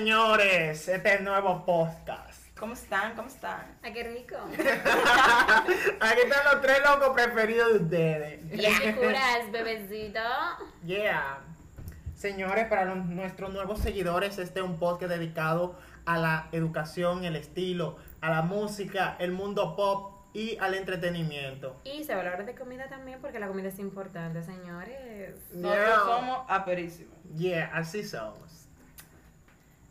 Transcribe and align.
Señores, 0.00 0.88
este 0.88 1.08
es 1.14 1.18
el 1.20 1.24
nuevo 1.24 1.64
podcast. 1.64 2.54
¿Cómo 2.60 2.74
están? 2.74 3.14
¿Cómo 3.16 3.28
están? 3.28 3.78
¡Ay, 3.82 3.94
qué 3.94 4.02
rico! 4.02 4.36
Aquí 6.00 6.20
están 6.22 6.44
los 6.52 6.60
tres 6.60 6.80
locos 6.84 7.14
preferidos 7.14 7.72
de 7.72 7.78
ustedes. 7.78 8.44
¿Y 8.52 8.78
qué 8.82 8.94
curas, 8.94 9.50
bebecito? 9.50 10.20
Yeah. 10.84 11.38
Señores, 12.14 12.66
para 12.66 12.84
los- 12.84 13.06
nuestros 13.06 13.50
nuevos 13.54 13.78
seguidores, 13.80 14.36
este 14.36 14.60
es 14.60 14.66
un 14.66 14.78
podcast 14.78 15.10
dedicado 15.12 15.78
a 16.04 16.18
la 16.18 16.48
educación, 16.52 17.24
el 17.24 17.34
estilo, 17.34 17.96
a 18.20 18.28
la 18.28 18.42
música, 18.42 19.16
el 19.18 19.32
mundo 19.32 19.76
pop 19.76 20.12
y 20.34 20.58
al 20.58 20.74
entretenimiento. 20.74 21.80
Y 21.84 22.04
se 22.04 22.12
va 22.14 22.20
a 22.20 22.24
hablar 22.24 22.44
de 22.44 22.54
comida 22.54 22.86
también 22.90 23.18
porque 23.22 23.38
la 23.40 23.48
comida 23.48 23.68
es 23.68 23.78
importante, 23.78 24.42
señores. 24.42 25.36
Nosotros 25.54 25.86
Yeah. 25.86 26.00
somos 26.00 26.44
aperísimos. 26.50 27.16
Yeah, 27.34 27.70
así 27.72 28.04
somos. 28.04 28.45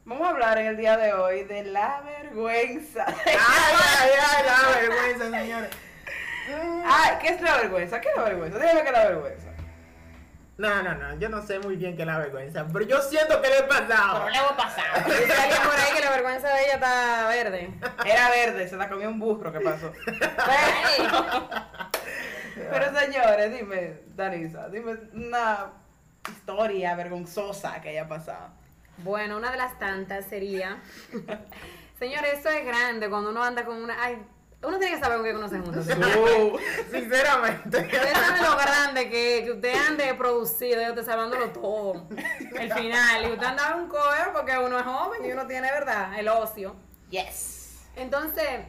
Vamos 0.05 0.27
a 0.27 0.29
hablar 0.29 0.59
en 0.59 0.67
el 0.67 0.77
día 0.77 0.97
de 0.97 1.13
hoy 1.13 1.45
de 1.45 1.63
la 1.63 2.01
vergüenza. 2.01 3.05
Ay, 3.25 3.33
ay, 3.33 4.09
ay, 4.21 4.45
la 4.45 4.79
vergüenza, 4.79 5.39
señores. 5.39 5.69
Ay, 6.85 7.17
¿qué 7.19 7.29
es 7.29 7.41
la 7.41 7.57
vergüenza? 7.57 7.99
¿Qué 7.99 8.09
es 8.09 8.15
la 8.15 8.23
vergüenza? 8.23 8.59
Dígame 8.59 8.81
qué 8.83 8.87
es 8.87 8.93
la 8.93 9.05
vergüenza. 9.05 9.47
No, 10.57 10.83
no, 10.83 10.93
no, 10.93 11.17
yo 11.17 11.27
no 11.27 11.41
sé 11.41 11.57
muy 11.57 11.75
bien 11.75 11.95
qué 11.95 12.03
es 12.03 12.07
la 12.07 12.19
vergüenza, 12.19 12.67
pero 12.71 12.85
yo 12.85 13.01
siento 13.01 13.41
que 13.41 13.49
le 13.49 13.57
he 13.57 13.63
pasado. 13.63 14.29
le 14.29 14.37
hemos 14.37 14.51
pasado. 14.51 15.05
Dice 15.07 15.33
alguien 15.33 15.61
por 15.63 15.73
ahí 15.73 15.93
que 15.95 16.05
la 16.05 16.11
vergüenza 16.11 16.49
de 16.49 16.63
ella 16.65 16.73
está 16.75 17.27
verde. 17.27 17.73
Era 18.05 18.29
verde, 18.29 18.67
se 18.67 18.77
la 18.77 18.87
comió 18.87 19.09
un 19.09 19.19
burro, 19.19 19.51
¿qué 19.51 19.59
pasó? 19.59 19.91
Pero 22.55 22.99
señores, 22.99 23.57
dime, 23.57 24.01
Danisa, 24.15 24.69
dime 24.69 24.97
una 25.13 25.71
historia 26.29 26.93
vergonzosa 26.95 27.81
que 27.81 27.89
haya 27.89 28.07
pasado. 28.07 28.64
Bueno, 28.99 29.37
una 29.37 29.51
de 29.51 29.57
las 29.57 29.77
tantas 29.79 30.25
sería. 30.25 30.81
Señores, 31.99 32.35
esto 32.35 32.49
es 32.49 32.65
grande 32.65 33.09
cuando 33.09 33.29
uno 33.29 33.43
anda 33.43 33.65
con 33.65 33.81
una. 33.81 34.01
Ay, 34.01 34.17
uno 34.63 34.79
tiene 34.79 34.95
que 34.95 35.01
saber 35.01 35.17
con 35.17 35.25
qué 35.25 35.33
uno 35.33 35.47
se 35.47 35.59
junta. 35.59 35.79
Uh, 35.79 36.57
Sinceramente. 36.91 37.77
Ustedes 37.77 38.13
saben 38.17 38.43
lo 38.43 38.57
grande 38.57 39.09
que, 39.09 39.41
que 39.45 39.51
usted 39.51 39.73
ande 39.87 40.13
producido 40.15 40.81
y 40.81 40.89
usted 40.89 41.05
sabándolo 41.05 41.49
todo. 41.51 42.07
El 42.57 42.73
final. 42.73 43.25
Y 43.27 43.31
usted 43.33 43.45
anda 43.45 43.73
en 43.73 43.83
un 43.83 43.87
cover 43.87 44.31
porque 44.33 44.57
uno 44.57 44.79
es 44.79 44.85
joven 44.85 45.25
y 45.25 45.31
uno 45.31 45.45
tiene, 45.45 45.71
¿verdad? 45.71 46.17
El 46.17 46.27
ocio. 46.29 46.75
yes. 47.09 47.85
Entonces, 47.95 48.61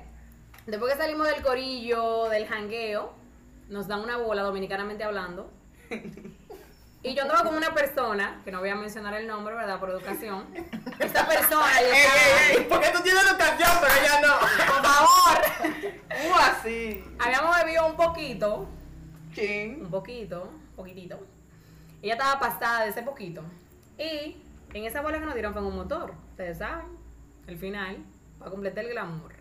después 0.66 0.92
que 0.92 0.98
salimos 0.98 1.26
del 1.28 1.42
corillo, 1.42 2.28
del 2.28 2.46
jangueo, 2.46 3.12
nos 3.68 3.88
dan 3.88 4.00
una 4.00 4.18
bola, 4.18 4.42
dominicanamente 4.42 5.02
hablando. 5.02 5.50
Y 7.06 7.14
yo 7.14 7.22
andaba 7.22 7.44
con 7.44 7.54
una 7.56 7.72
persona, 7.72 8.40
que 8.44 8.50
no 8.50 8.58
voy 8.58 8.68
a 8.68 8.74
mencionar 8.74 9.14
el 9.14 9.28
nombre, 9.28 9.54
¿verdad? 9.54 9.78
Por 9.78 9.90
educación. 9.90 10.44
Esta 10.98 11.26
persona, 11.26 11.80
yo 11.80 11.86
Ey, 11.86 12.00
estaba- 12.00 12.20
ey, 12.50 12.56
ey, 12.56 12.66
porque 12.68 12.88
tú 12.92 13.00
tienes 13.02 13.22
educación, 13.24 13.70
pero 13.80 13.92
ella 13.94 14.20
no. 14.26 14.38
por 14.40 14.84
favor. 14.84 15.88
Uh, 16.10 16.34
así. 16.50 17.04
Habíamos 17.20 17.56
bebido 17.62 17.86
un 17.86 17.96
poquito, 17.96 18.68
Chin. 19.34 19.82
un 19.84 19.90
poquito, 19.90 20.50
poquitito. 20.74 21.24
Ella 22.02 22.14
estaba 22.14 22.40
pasada 22.40 22.82
de 22.84 22.90
ese 22.90 23.02
poquito. 23.02 23.42
Y 23.98 24.36
en 24.74 24.84
esa 24.84 25.00
bola 25.00 25.20
que 25.20 25.26
nos 25.26 25.34
dieron 25.34 25.52
fue 25.52 25.62
en 25.62 25.68
un 25.68 25.76
motor. 25.76 26.12
Ustedes 26.30 26.58
saben, 26.58 26.86
el 27.46 27.56
final, 27.56 27.98
para 28.40 28.50
completar 28.50 28.84
el 28.84 28.90
glamour. 28.90 29.32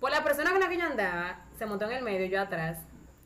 Pues 0.00 0.14
la 0.14 0.24
persona 0.24 0.50
con 0.52 0.60
la 0.60 0.68
que 0.70 0.78
yo 0.78 0.86
andaba 0.86 1.40
se 1.58 1.66
montó 1.66 1.84
en 1.90 1.92
el 1.98 2.02
medio, 2.04 2.24
yo 2.26 2.40
atrás. 2.40 2.78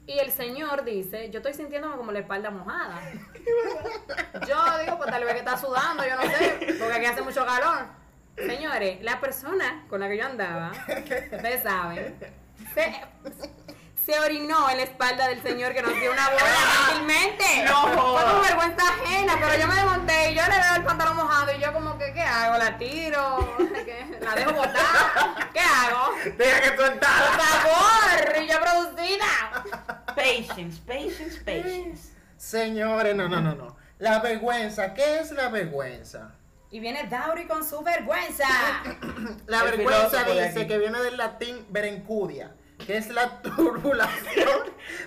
Y 0.06 0.18
el 0.18 0.32
señor 0.32 0.84
dice, 0.84 1.30
yo 1.30 1.38
estoy 1.38 1.54
sintiéndome 1.54 1.96
como 1.96 2.10
la 2.10 2.18
espalda 2.20 2.50
mojada. 2.50 3.00
Yo 4.48 4.78
digo, 4.82 4.98
pues 4.98 5.10
tal 5.10 5.24
vez 5.24 5.32
que 5.34 5.38
está 5.38 5.56
sudando, 5.56 6.04
yo 6.04 6.16
no 6.16 6.22
sé, 6.22 6.76
porque 6.78 6.94
aquí 6.94 7.06
hace 7.06 7.22
mucho 7.22 7.44
calor. 7.44 7.86
Señores, 8.36 9.02
la 9.02 9.20
persona 9.20 9.84
con 9.88 10.00
la 10.00 10.08
que 10.08 10.16
yo 10.16 10.24
andaba, 10.24 10.72
ustedes 10.72 11.62
saben, 11.62 12.16
se, 12.74 13.00
se 14.12 14.20
orinó 14.20 14.68
en 14.68 14.76
la 14.76 14.82
espalda 14.82 15.28
del 15.28 15.42
señor 15.42 15.72
que 15.72 15.80
nos 15.80 15.94
dio 15.94 16.12
una 16.12 16.28
bola 16.28 16.44
gentilmente. 16.86 17.44
No. 17.64 17.82
Fue 18.12 18.22
con 18.22 18.42
vergüenza 18.42 18.82
ajena, 18.88 19.38
pero 19.40 19.58
yo 19.58 19.66
me 19.66 19.74
desmonté 19.74 20.32
y 20.32 20.34
yo 20.34 20.42
le 20.42 20.58
veo 20.58 20.74
el 20.76 20.84
pantalón 20.84 21.16
mojado 21.16 21.52
y 21.56 21.60
yo 21.60 21.72
como 21.72 21.96
que, 21.96 22.12
¿qué 22.12 22.20
hago? 22.20 22.58
¿La 22.58 22.76
tiro? 22.76 23.56
¿La 24.20 24.34
dejo 24.34 24.52
botar? 24.52 25.50
¿Qué 25.52 25.60
hago? 25.60 26.10
Deja 26.36 26.60
que 26.60 26.70
tú 26.72 26.82
¡Por 26.82 27.00
favor! 27.00 28.42
¡Y 28.42 28.48
yo 28.48 28.60
producida! 28.60 29.64
Patience, 30.08 30.82
patience, 30.86 31.38
patience. 31.38 32.12
Señores, 32.36 33.16
no, 33.16 33.28
no, 33.28 33.40
no, 33.40 33.54
no. 33.54 33.76
La 33.98 34.18
vergüenza, 34.18 34.92
¿qué 34.92 35.20
es 35.20 35.30
la 35.30 35.48
vergüenza? 35.48 36.32
Y 36.70 36.80
viene 36.80 37.04
Dauri 37.04 37.46
con 37.46 37.66
su 37.66 37.82
vergüenza. 37.82 38.46
La 39.46 39.60
El 39.60 39.76
vergüenza 39.76 40.24
dice 40.24 40.66
que 40.66 40.78
viene 40.78 41.00
del 41.00 41.16
latín 41.16 41.66
berencudia, 41.68 42.50
que 42.86 42.96
es 42.96 43.08
la 43.10 43.40
turbulación 43.42 44.60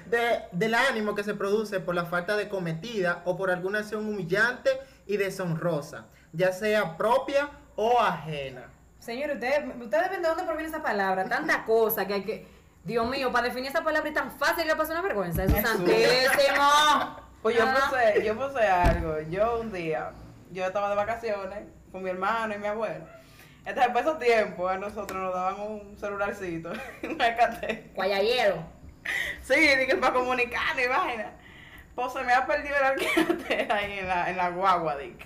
de- 0.08 0.44
del 0.52 0.76
ánimo 0.76 1.16
que 1.16 1.24
se 1.24 1.34
produce 1.34 1.80
por 1.80 1.96
la 1.96 2.06
falta 2.06 2.36
de 2.38 2.50
cometida 2.50 3.22
o 3.26 3.38
por 3.38 3.52
alguna 3.52 3.80
acción 3.80 4.08
humillante 4.08 4.70
y 5.08 5.18
deshonrosa, 5.18 6.06
ya 6.34 6.52
sea 6.52 6.98
propia 6.98 7.50
o 7.76 8.00
ajena. 8.00 8.70
Señor, 9.00 9.32
ustedes 9.32 9.64
usted 9.80 10.02
deben 10.04 10.22
de 10.22 10.28
dónde 10.30 10.44
proviene 10.44 10.70
esa 10.70 10.82
palabra. 10.82 11.26
Tanta 11.26 11.64
cosa 11.66 12.08
que 12.08 12.14
hay 12.16 12.24
que. 12.24 12.48
Dios 12.84 13.08
mío, 13.10 13.32
para 13.32 13.48
definir 13.48 13.70
esa 13.70 13.84
palabra 13.84 14.10
es 14.10 14.16
tan 14.16 14.32
fácil 14.32 14.66
que 14.66 14.76
pasa 14.76 14.94
una 14.94 15.02
vergüenza. 15.02 15.44
Eso 15.44 15.56
es 15.58 15.64
santísimo. 15.64 17.20
Pues 17.42 17.58
yo 17.58 17.66
puse, 17.66 18.26
yo 18.26 18.36
puse 18.36 18.68
algo. 18.68 19.20
Yo 19.30 19.60
un 19.60 19.72
día, 19.72 20.12
yo 20.52 20.66
estaba 20.66 20.90
de 20.90 20.96
vacaciones 20.96 21.60
con 21.92 22.02
mi 22.04 22.10
hermano 22.10 22.56
y 22.56 22.58
mi 22.58 22.68
abuelo. 22.68 23.06
Entonces, 23.66 23.92
por 23.92 24.02
esos 24.02 24.20
tiempos, 24.20 24.72
a 24.72 24.78
nosotros 24.78 25.22
nos 25.22 25.34
daban 25.34 25.60
un 25.60 25.98
celularcito, 26.00 26.72
un 27.04 27.22
alcatel. 27.22 27.92
Guayayero. 27.96 28.64
Sí, 29.42 29.54
dije 29.56 29.96
para 29.98 30.14
comunicar 30.14 30.80
y 30.80 30.88
vaina. 30.88 31.32
Pues 31.96 32.12
se 32.14 32.24
me 32.24 32.34
ha 32.34 32.46
perdido 32.46 32.76
el 32.76 32.84
alcatel 32.84 33.72
ahí 33.72 34.00
en 34.00 34.08
la, 34.08 34.30
en 34.30 34.38
la 34.38 34.50
guagua, 34.50 34.98
dick. 34.98 35.26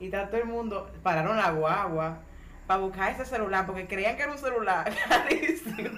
Y 0.00 0.06
está 0.06 0.26
todo 0.28 0.38
el 0.38 0.46
mundo, 0.46 0.90
pararon 1.02 1.36
la 1.36 1.50
guagua 1.50 2.18
para 2.66 2.80
buscar 2.80 3.12
ese 3.12 3.26
celular 3.26 3.66
porque 3.66 3.86
creían 3.86 4.16
que 4.16 4.22
era 4.22 4.32
un 4.32 4.38
celular 4.38 4.90
carísimo. 5.08 5.90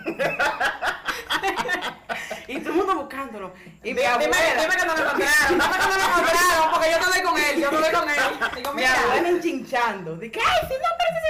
y 2.49 2.59
todo 2.61 2.71
el 2.71 2.77
mundo 2.77 2.95
buscándolo. 2.97 3.53
Y 3.83 3.89
mi 3.95 4.01
Dime, 4.01 4.07
abuela. 4.07 4.37
dime 4.63 4.77
que 4.77 4.87
no 4.87 4.95
lo 4.97 5.03
encontraron. 5.03 5.49
Dime 5.49 5.65
que 5.65 5.79
no 5.79 5.89
lo 5.89 6.05
encontraron. 6.05 6.71
Porque 6.73 6.91
yo 6.91 6.99
estoy 6.99 7.23
con 7.23 7.39
él. 7.39 7.61
Yo 7.61 7.71
estoy 7.71 7.95
con 7.95 8.09
él. 8.09 8.75
Mi 8.75 8.85
abuela 8.85 9.29
enchinchando. 9.29 10.17
Dije, 10.17 10.41
ay, 10.41 10.69
si 10.69 10.75
no 10.75 10.87
aparece 10.95 11.26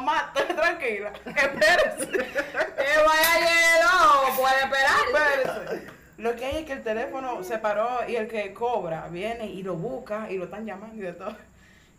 mamá, 0.00 0.32
estoy 0.34 0.54
tranquila. 0.56 1.12
Espérese. 1.26 2.06
Que 2.10 3.02
guayayero. 3.04 4.36
Puede 4.36 4.62
esperar. 4.62 5.00
Espérese. 5.06 5.88
Lo 6.18 6.34
que 6.34 6.44
hay 6.46 6.56
es 6.58 6.64
que 6.66 6.72
el 6.72 6.82
teléfono 6.82 7.42
se 7.44 7.58
paró 7.58 8.00
y 8.08 8.16
el 8.16 8.26
que 8.28 8.52
cobra 8.52 9.06
viene 9.08 9.46
y 9.46 9.62
lo 9.62 9.74
busca 9.76 10.28
y 10.30 10.36
lo 10.36 10.44
están 10.44 10.66
llamando 10.66 10.96
y 10.96 11.06
de 11.06 11.12
todo. 11.12 11.36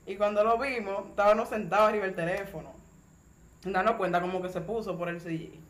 Y 0.05 0.15
cuando 0.15 0.43
lo 0.43 0.57
vimos, 0.57 1.07
estábamos 1.09 1.49
sentados 1.49 1.89
arriba 1.89 2.05
del 2.05 2.15
teléfono. 2.15 2.73
Dando 3.63 3.97
cuenta 3.97 4.19
como 4.21 4.41
que 4.41 4.49
se 4.49 4.59
puso 4.61 4.97
por 4.97 5.07
el 5.09 5.21
sillín. 5.21 5.65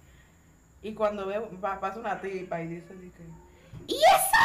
Y 0.82 0.94
cuando 0.94 1.26
veo, 1.28 1.50
pa- 1.62 1.80
pasa 1.80 2.00
una 2.00 2.20
tipa 2.22 2.62
y 2.62 2.68
dice, 2.68 2.94
dice, 2.96 3.22
¡Y 3.88 3.96
eso 3.98 4.38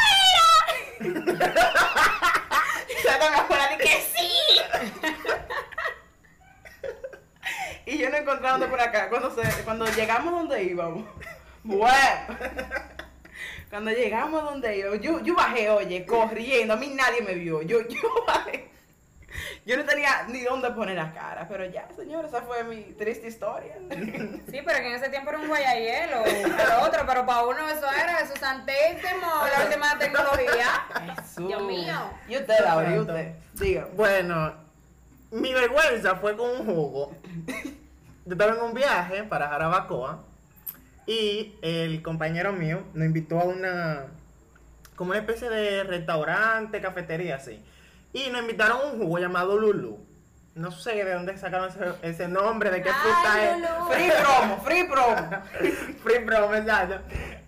era! 0.99 1.05
y 2.89 2.99
mi 3.31 3.39
abuela 3.39 3.69
de 3.69 3.77
que 3.79 4.05
sí. 4.17 4.31
y 7.87 7.99
yo 7.99 8.11
no 8.11 8.17
encontré 8.17 8.49
dónde 8.49 8.67
por 8.67 8.81
acá. 8.81 9.09
Cuando, 9.09 9.31
se, 9.35 9.43
cuando 9.63 9.87
llegamos 9.87 10.33
donde 10.33 10.63
íbamos, 10.65 11.05
bueno. 11.63 12.39
Cuando 13.71 13.91
llegamos 13.91 14.45
donde 14.45 14.79
yo, 14.79 14.95
yo, 14.95 15.21
yo 15.21 15.35
bajé, 15.35 15.69
oye, 15.69 16.07
corriendo, 16.07 16.75
a 16.75 16.77
mí 16.77 16.93
nadie 16.95 17.23
me 17.23 17.35
vio, 17.35 17.63
yo, 17.63 17.81
yo 17.89 18.25
bajé. 18.27 18.71
Yo 19.67 19.77
no 19.77 19.85
tenía 19.85 20.25
ni 20.29 20.43
dónde 20.43 20.71
poner 20.71 20.95
la 20.95 21.13
cara, 21.13 21.49
pero 21.49 21.65
ya, 21.65 21.89
señor, 21.97 22.25
esa 22.25 22.43
fue 22.43 22.63
mi 22.63 22.83
triste 22.93 23.27
historia. 23.27 23.75
Sí, 24.49 24.61
pero 24.65 24.79
que 24.79 24.87
en 24.87 24.95
ese 24.95 25.09
tiempo 25.09 25.31
era 25.31 25.41
un 25.41 25.49
guayayelo. 25.49 26.23
Para 26.57 26.85
otro, 26.85 27.05
pero 27.05 27.27
para 27.27 27.45
uno 27.45 27.69
eso 27.69 27.91
era 27.91 28.21
eso 28.21 28.37
santísimo. 28.37 29.27
La 29.57 29.65
última 29.65 29.99
tecnología. 29.99 30.87
Jesús. 31.17 31.49
Dios 31.49 31.63
mío. 31.63 32.11
Y 32.29 32.37
usted, 32.37 32.61
Laura, 32.61 32.95
y 32.95 32.99
usted, 33.01 33.35
diga. 33.55 33.89
Bueno, 33.97 34.55
mi 35.35 35.53
vergüenza 35.53 36.17
fue 36.17 36.37
con 36.37 36.49
un 36.49 36.65
jugo. 36.65 37.13
Yo 38.25 38.33
estaba 38.33 38.55
en 38.55 38.63
un 38.63 38.73
viaje 38.73 39.25
para 39.25 39.49
Jarabacoa 39.49 40.23
y 41.07 41.57
el 41.61 42.03
compañero 42.03 42.53
mío 42.53 42.85
nos 42.95 43.07
invitó 43.07 43.41
a 43.41 43.45
una, 43.45 44.07
como 44.95 45.11
una 45.11 45.19
especie 45.19 45.51
de 45.51 45.83
restaurante, 45.83 46.81
cafetería 46.81 47.37
así. 47.37 47.63
Y 48.13 48.31
nos 48.31 48.43
invitaron 48.43 48.81
a 48.81 48.85
un 48.93 48.99
jugo 49.01 49.19
llamado 49.19 49.59
Lulu. 49.59 49.99
No 50.55 50.71
sé 50.71 51.05
de 51.05 51.13
dónde 51.13 51.37
sacaron 51.37 51.69
ese, 51.69 51.81
ese 52.03 52.29
nombre, 52.29 52.71
de 52.71 52.81
qué 52.81 52.91
Ay, 52.91 52.95
fruta 53.03 53.45
es. 53.45 53.97
Free 53.97 54.11
promo, 54.23 54.63
free 54.63 54.85
promo. 54.85 55.43
Free 56.05 56.25
promo, 56.25 56.55
exacto. 56.55 57.01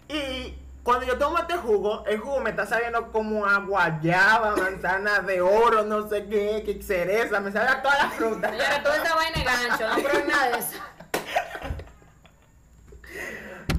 Y 0.09 0.55
Cuando 0.87 1.05
yo 1.05 1.19
tomo 1.19 1.37
este 1.37 1.57
jugo, 1.57 2.05
el 2.07 2.21
jugo 2.21 2.39
me 2.39 2.51
está 2.51 2.65
sabiendo 2.65 3.11
como 3.11 3.45
a 3.45 3.59
guayaba, 3.59 4.55
manzana 4.55 5.19
de 5.19 5.41
oro, 5.41 5.83
no 5.83 6.09
sé 6.09 6.29
qué, 6.29 6.63
que 6.65 6.81
cereza, 6.81 7.41
me 7.41 7.51
sabe 7.51 7.67
a 7.71 7.83
todas 7.83 8.05
las 8.05 8.15
frutas. 8.15 8.53
Señores, 8.53 8.83
toda 8.85 8.97
esta 8.97 9.17
vaina 9.17 9.43
gancho, 9.43 9.89
no 9.89 9.95
prueben 9.97 10.29
nada 10.29 10.49
de 10.49 10.59
eso. 10.59 10.79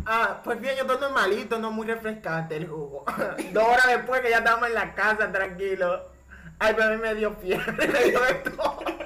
Ah, 0.10 0.40
pues 0.42 0.62
bien, 0.62 0.76
yo 0.76 0.84
estoy 0.84 1.00
normalito, 1.00 1.60
no 1.60 1.70
muy 1.70 1.86
refrescante 1.86 2.56
el 2.56 2.68
jugo. 2.68 3.04
Dos 3.52 3.64
horas 3.64 3.88
después 3.88 4.22
que 4.22 4.30
ya 4.30 4.38
estábamos 4.38 4.70
en 4.70 4.76
la 4.76 4.94
casa, 4.94 5.30
tranquilo. 5.32 6.10
Ay, 6.60 6.74
pero 6.76 6.88
a 6.88 6.92
mí 6.92 6.98
me 6.98 7.14
dio 7.14 7.36
fiebre, 7.36 7.88
me 7.88 8.04
dio 8.04 8.22
de 8.22 8.34
todo. 8.36 8.97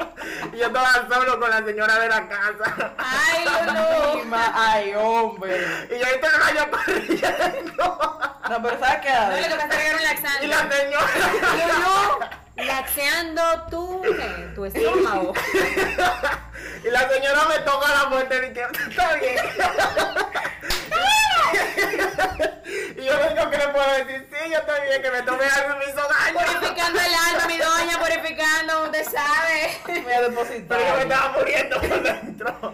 Y 0.53 0.57
yo 0.57 0.67
estaba 0.67 1.07
solo 1.09 1.39
con 1.39 1.49
la 1.49 1.63
señora 1.63 1.97
de 1.99 2.09
la 2.09 2.27
casa. 2.27 2.93
Ay, 2.97 3.45
Ay, 3.47 3.65
no. 4.25 4.37
Ay, 4.53 4.93
hombre. 4.95 5.65
Y 5.89 5.97
yo 5.99 6.05
ahí 6.05 6.19
te 6.19 6.29
gallo 6.29 6.69
corriendo. 6.71 8.19
No, 8.49 8.61
pero 8.63 8.79
¿sabes 8.79 8.99
qué? 9.01 9.11
No, 9.11 9.29
lo 9.29 9.35
que 9.43 9.49
pasa 9.55 9.67
es 9.67 9.75
que 9.77 9.87
era 9.87 9.97
un 9.97 10.03
Y 10.43 10.47
la 10.47 10.69
señora. 10.69 11.07
Yo 11.57 11.67
no, 11.79 12.19
laxeando 12.63 13.43
tu, 13.69 14.01
¿qué? 14.01 14.51
tu 14.55 14.65
estómago. 14.65 15.33
Y 16.83 16.89
la 16.89 17.07
señora 17.09 17.41
me 17.47 17.59
toca 17.59 17.87
la 17.93 18.09
puerta 18.09 18.35
y 18.35 18.39
dije, 18.49 18.65
está 18.89 19.13
bien. 19.15 19.37
y 22.97 23.03
yo 23.03 23.17
lo 23.17 23.27
único 23.27 23.49
que 23.49 23.57
le 23.57 23.67
puedo 23.69 23.91
decir, 23.93 24.27
yo 24.49 24.57
estoy 24.57 24.81
bien, 24.87 25.01
que 25.01 25.11
me 25.11 25.21
tomé 25.23 25.45
algo 25.45 25.75
y 25.75 25.79
me 25.79 25.85
hizo 25.85 26.01
daño. 26.07 26.39
Purificando 26.39 26.99
el 26.99 27.13
alma, 27.13 27.47
mi 27.47 27.57
doña, 27.57 27.99
purificando, 27.99 28.83
usted 28.85 29.05
sabe. 29.05 30.01
Voy 30.01 30.13
a 30.13 30.21
depositar. 30.21 30.77
Pero 30.77 30.87
yo 30.87 30.95
me 30.95 31.01
estaba 31.01 31.37
muriendo 31.37 31.79
por 31.79 32.03
dentro. 32.03 32.73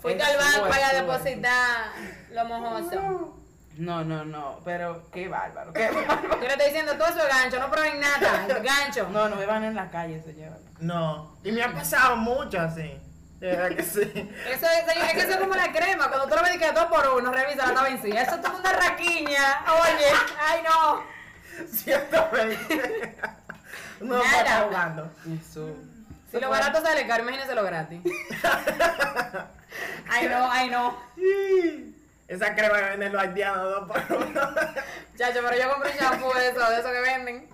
Fuiste 0.00 0.22
Eso 0.22 0.32
al 0.32 0.38
banco 0.38 0.68
para 0.68 0.92
depositar 0.92 1.92
lo 2.32 2.44
mojoso. 2.44 3.36
No, 3.76 4.04
no, 4.04 4.24
no, 4.24 4.60
pero 4.64 5.10
qué 5.10 5.28
bárbaro, 5.28 5.72
qué 5.72 5.90
bárbaro. 5.90 6.40
Yo 6.40 6.46
le 6.46 6.48
estoy 6.48 6.66
diciendo 6.66 6.92
todo 6.96 7.08
eso 7.08 7.20
es 7.20 7.28
gancho, 7.28 7.58
no 7.58 7.70
prueben 7.70 8.00
nada, 8.00 8.46
gancho. 8.62 9.08
No, 9.10 9.28
no 9.28 9.36
beban 9.36 9.64
en 9.64 9.74
la 9.74 9.90
calle, 9.90 10.22
señora. 10.22 10.58
No, 10.80 11.36
y 11.42 11.52
me 11.52 11.62
ha 11.62 11.72
pasado 11.72 12.16
mucho 12.16 12.60
así. 12.60 13.00
De 13.40 13.46
verdad 13.56 13.74
que 13.74 13.82
sí. 13.82 14.00
Eso 14.02 14.66
es, 14.66 14.92
señor, 14.92 15.06
es 15.06 15.12
que 15.14 15.20
eso 15.20 15.30
es 15.30 15.36
como 15.38 15.54
la 15.54 15.72
crema, 15.72 16.08
cuando 16.08 16.28
tú 16.28 16.36
lo 16.36 16.42
ves 16.42 16.58
que 16.58 16.72
dos 16.72 16.84
por 16.86 17.08
uno, 17.18 17.32
revisa 17.32 17.62
la 17.62 17.68
estaba 17.68 17.88
vencida. 17.88 18.20
Eso 18.20 18.34
es 18.34 18.42
toda 18.42 18.58
una 18.58 18.72
raquiña. 18.72 19.64
Oye, 19.82 20.12
ay 20.38 20.60
no. 20.62 21.66
Ciertamente. 21.66 23.16
No, 24.00 24.18
Nada. 24.18 24.30
para 24.30 24.38
estar 24.38 24.64
jugando. 24.66 25.10
Eso. 25.40 25.74
Si 26.30 26.38
lo 26.38 26.48
barato 26.50 26.80
sale 26.82 27.06
caro, 27.06 27.22
imagínese 27.22 27.54
lo 27.54 27.64
gratis. 27.64 28.00
Ay 30.08 30.28
no, 30.28 30.50
ay 30.50 30.70
no. 30.70 30.98
Esa 32.28 32.54
crema 32.54 32.76
que 32.76 32.84
venden 32.90 33.12
los 33.12 33.22
haitianos 33.22 33.62
dos 33.70 33.88
por 33.88 34.16
uno. 34.16 34.40
Chacho, 35.16 35.40
pero 35.42 35.56
yo 35.56 35.72
compré 35.72 35.92
un 35.92 35.96
shampoo 35.96 36.34
de 36.34 36.48
eso, 36.48 36.70
de 36.70 36.78
eso 36.78 36.90
que 36.92 37.00
venden. 37.00 37.48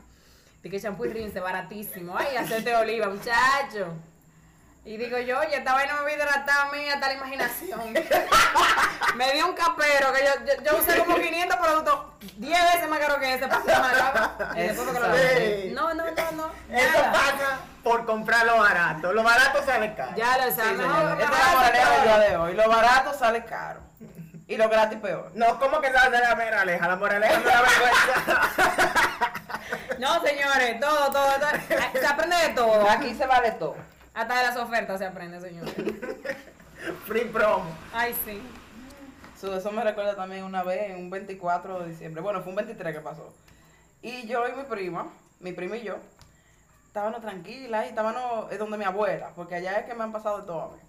De 0.62 0.70
que 0.70 0.78
shampoo 0.78 1.06
y 1.06 1.12
rinse, 1.12 1.40
baratísimo. 1.40 2.16
Ay, 2.16 2.36
aceite 2.36 2.70
de 2.70 2.76
oliva, 2.76 3.08
muchacho. 3.08 3.94
Y 4.86 4.96
digo 4.98 5.18
yo, 5.18 5.40
oye, 5.40 5.56
esta 5.56 5.72
vaina 5.72 5.94
me 5.94 6.00
va 6.02 6.06
a 6.06 6.12
hidratar 6.12 6.68
a 6.68 6.70
mí 6.72 6.88
hasta 6.88 7.08
la 7.08 7.14
imaginación. 7.14 7.92
me 9.16 9.32
dio 9.32 9.48
un 9.48 9.54
capero 9.54 10.12
que 10.12 10.24
yo, 10.24 10.32
yo, 10.46 10.62
yo 10.62 10.78
usé 10.78 10.96
como 10.98 11.16
500 11.16 11.56
productos, 11.56 12.00
10 12.36 12.62
veces 12.74 12.88
más 12.88 12.98
caro 13.00 13.18
que 13.18 13.34
ese 13.34 13.48
para 13.48 13.60
hacer 14.52 14.76
Sí. 15.64 15.70
No, 15.74 15.92
no, 15.92 16.04
no, 16.04 16.32
no. 16.32 16.50
Eso 16.70 16.98
Nada. 16.98 17.12
pasa 17.12 17.58
por 17.82 18.06
comprar 18.06 18.46
lo 18.46 18.58
barato. 18.58 19.12
Lo 19.12 19.24
barato 19.24 19.60
sale 19.66 19.92
caro. 19.96 20.12
Ya 20.16 20.38
lo 20.38 20.54
sabes. 20.54 20.78
mejor- 20.78 21.20
Esta 21.20 21.36
es 21.36 21.46
la 21.46 21.56
moraleja 21.56 21.90
del 21.90 22.02
día 22.04 22.18
de 22.18 22.36
hoy. 22.36 22.54
Lo 22.54 22.68
barato 22.68 23.12
sale 23.18 23.44
caro. 23.44 23.80
Y 24.46 24.56
lo 24.56 24.68
gratis 24.68 25.00
peor. 25.00 25.32
No, 25.34 25.58
¿cómo 25.58 25.80
que 25.80 25.90
se 25.90 25.96
hace 25.96 26.10
la 26.20 26.36
moraleja? 26.36 26.86
La 26.86 26.94
moraleja 26.96 27.38
no 27.40 27.44
la 27.44 27.62
vergüenza. 27.62 28.40
No, 29.98 30.22
señores, 30.22 30.78
todo, 30.78 31.10
todo, 31.10 31.32
todo. 31.40 31.48
Se 31.98 32.06
aprende 32.06 32.36
de 32.36 32.48
todo. 32.50 32.88
Aquí 32.88 33.14
se 33.14 33.26
vale 33.26 33.50
todo. 33.52 33.74
Hasta 34.16 34.38
de 34.38 34.42
las 34.44 34.56
ofertas 34.56 34.98
se 34.98 35.04
aprende, 35.04 35.38
señores. 35.42 35.74
Free 37.06 37.26
promo. 37.26 37.66
Ay, 37.92 38.14
sí. 38.24 38.40
So, 39.38 39.54
eso 39.54 39.70
me 39.70 39.84
recuerda 39.84 40.16
también 40.16 40.44
una 40.44 40.62
vez, 40.62 40.96
un 40.96 41.10
24 41.10 41.80
de 41.80 41.90
diciembre. 41.90 42.22
Bueno, 42.22 42.40
fue 42.40 42.48
un 42.48 42.56
23 42.56 42.94
que 42.94 43.02
pasó. 43.02 43.34
Y 44.00 44.26
yo 44.26 44.48
y 44.48 44.52
mi 44.56 44.62
prima, 44.62 45.12
mi 45.40 45.52
prima 45.52 45.76
y 45.76 45.82
yo, 45.82 45.96
estábamos 46.86 47.20
tranquilas 47.20 47.84
y 47.84 47.88
estábamos 47.90 48.50
es 48.50 48.58
donde 48.58 48.78
mi 48.78 48.84
abuela, 48.84 49.32
porque 49.36 49.56
allá 49.56 49.80
es 49.80 49.84
que 49.84 49.94
me 49.94 50.04
han 50.04 50.12
pasado 50.12 50.40
de 50.40 50.46
todo 50.46 50.62
a 50.62 50.69
mí. 50.69 50.82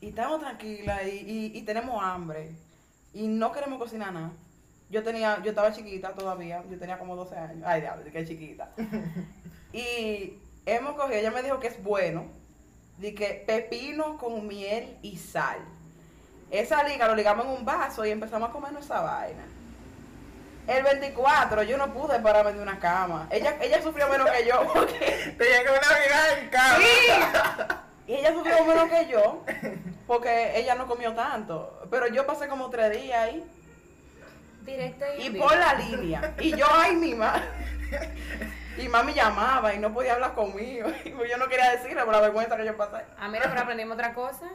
Y 0.00 0.10
estábamos 0.10 0.38
tranquilas 0.38 1.02
y, 1.08 1.10
y, 1.10 1.58
y 1.58 1.62
tenemos 1.62 2.00
hambre. 2.00 2.52
Y 3.12 3.26
no 3.26 3.50
queremos 3.50 3.80
cocinar 3.80 4.12
nada. 4.12 4.30
Yo 4.88 5.02
tenía, 5.02 5.42
yo 5.42 5.50
estaba 5.50 5.72
chiquita 5.72 6.12
todavía, 6.12 6.62
yo 6.70 6.78
tenía 6.78 6.96
como 6.96 7.16
12 7.16 7.36
años. 7.36 7.64
Ay, 7.66 7.80
diablo, 7.80 8.04
que 8.12 8.24
chiquita. 8.24 8.70
y 9.72 10.38
hemos 10.74 10.94
cogido, 10.94 11.18
ella 11.18 11.30
me 11.30 11.42
dijo 11.42 11.60
que 11.60 11.68
es 11.68 11.82
bueno, 11.82 12.26
de 12.98 13.14
que 13.14 13.44
pepino 13.46 14.18
con 14.18 14.46
miel 14.46 14.96
y 15.02 15.16
sal. 15.16 15.58
Esa 16.50 16.82
liga 16.82 17.06
lo 17.06 17.14
ligamos 17.14 17.46
en 17.46 17.52
un 17.52 17.64
vaso 17.64 18.04
y 18.04 18.10
empezamos 18.10 18.48
a 18.48 18.52
comernos 18.52 18.84
esa 18.84 19.00
vaina. 19.00 19.44
El 20.66 20.84
24 20.84 21.62
yo 21.62 21.76
no 21.78 21.92
pude 21.92 22.18
pararme 22.20 22.52
de 22.52 22.62
una 22.62 22.78
cama. 22.78 23.26
Ella, 23.30 23.56
ella 23.60 23.82
sufrió 23.82 24.08
menos 24.08 24.30
que 24.30 24.46
yo. 24.46 24.72
Porque, 24.72 25.34
Te 25.38 25.44
llega 25.44 25.72
una 25.72 25.80
vida 25.80 26.40
en 26.40 26.48
casa. 26.48 26.78
sí. 26.78 28.12
Y 28.12 28.14
ella 28.14 28.32
sufrió 28.32 28.64
menos 28.64 28.88
que 28.88 29.08
yo. 29.08 29.44
Porque 30.06 30.58
ella 30.58 30.74
no 30.74 30.86
comió 30.86 31.14
tanto. 31.14 31.86
Pero 31.90 32.08
yo 32.08 32.26
pasé 32.26 32.48
como 32.48 32.68
tres 32.68 33.00
días 33.00 33.18
ahí. 33.18 33.44
Directo 34.62 35.04
y, 35.18 35.30
por 35.30 35.56
la 35.56 35.74
línea. 35.74 36.34
Y 36.40 36.56
yo, 36.56 36.66
ay, 36.70 36.96
mi 36.96 37.14
mamá. 37.14 37.42
Y 38.80 38.88
mami 38.88 39.12
llamaba 39.14 39.74
y 39.74 39.78
no 39.78 39.92
podía 39.92 40.14
hablar 40.14 40.34
conmigo. 40.34 40.88
Y 41.04 41.28
yo 41.28 41.36
no 41.36 41.48
quería 41.48 41.70
decirle 41.70 42.02
por 42.04 42.12
la 42.14 42.20
vergüenza 42.20 42.56
que 42.56 42.64
yo 42.64 42.76
pasé. 42.76 43.04
Ah, 43.18 43.28
mira, 43.28 43.46
pero 43.48 43.60
aprendimos 43.60 43.94
otra 43.94 44.12
cosa. 44.14 44.46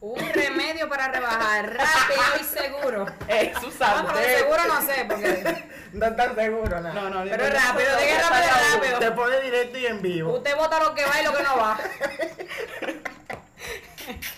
Un 0.00 0.18
remedio 0.34 0.86
para 0.88 1.08
rebajar 1.08 1.64
rápido 1.72 2.22
y 2.38 2.44
seguro. 2.44 3.06
Es 3.26 3.54
su 3.58 3.70
No, 3.70 4.06
pero 4.12 4.38
seguro 4.38 4.62
no 4.66 4.82
sé, 4.82 5.04
porque 5.08 5.64
No 5.94 6.06
estás 6.06 6.34
seguro, 6.34 6.80
nada. 6.80 6.92
No, 6.92 7.08
no, 7.10 7.22
Pero 7.30 7.44
rápido, 7.48 7.96
diga 7.98 8.28
rápido, 8.28 8.54
rápido. 8.74 8.98
Te 8.98 9.10
pone 9.12 9.40
directo 9.40 9.78
y 9.78 9.86
en 9.86 10.02
vivo. 10.02 10.34
usted 10.36 10.54
vota 10.56 10.78
lo 10.80 10.94
que 10.94 11.04
va 11.06 11.20
y 11.20 11.24
lo 11.24 11.32
que 11.34 11.42
no 11.42 11.56
va. 11.56 11.78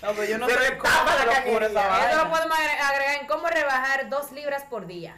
No, 0.01 0.11
pero 0.13 0.23
yo 0.23 0.37
no 0.37 0.47
Se 0.47 0.53
sé 0.57 0.77
cómo 0.77 0.91
la 1.25 1.39
esa. 1.65 2.09
Eso 2.11 2.23
lo 2.23 2.29
podemos 2.31 2.57
agre- 2.57 2.79
agregar 2.79 3.15
en 3.19 3.27
cómo 3.27 3.47
rebajar 3.49 4.07
dos 4.09 4.31
libras 4.31 4.63
por 4.69 4.87
día. 4.87 5.13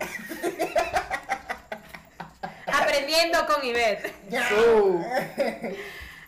Aprendiendo 2.74 3.46
con 3.48 3.64
Ivette. 3.66 4.14
Su. 4.50 5.04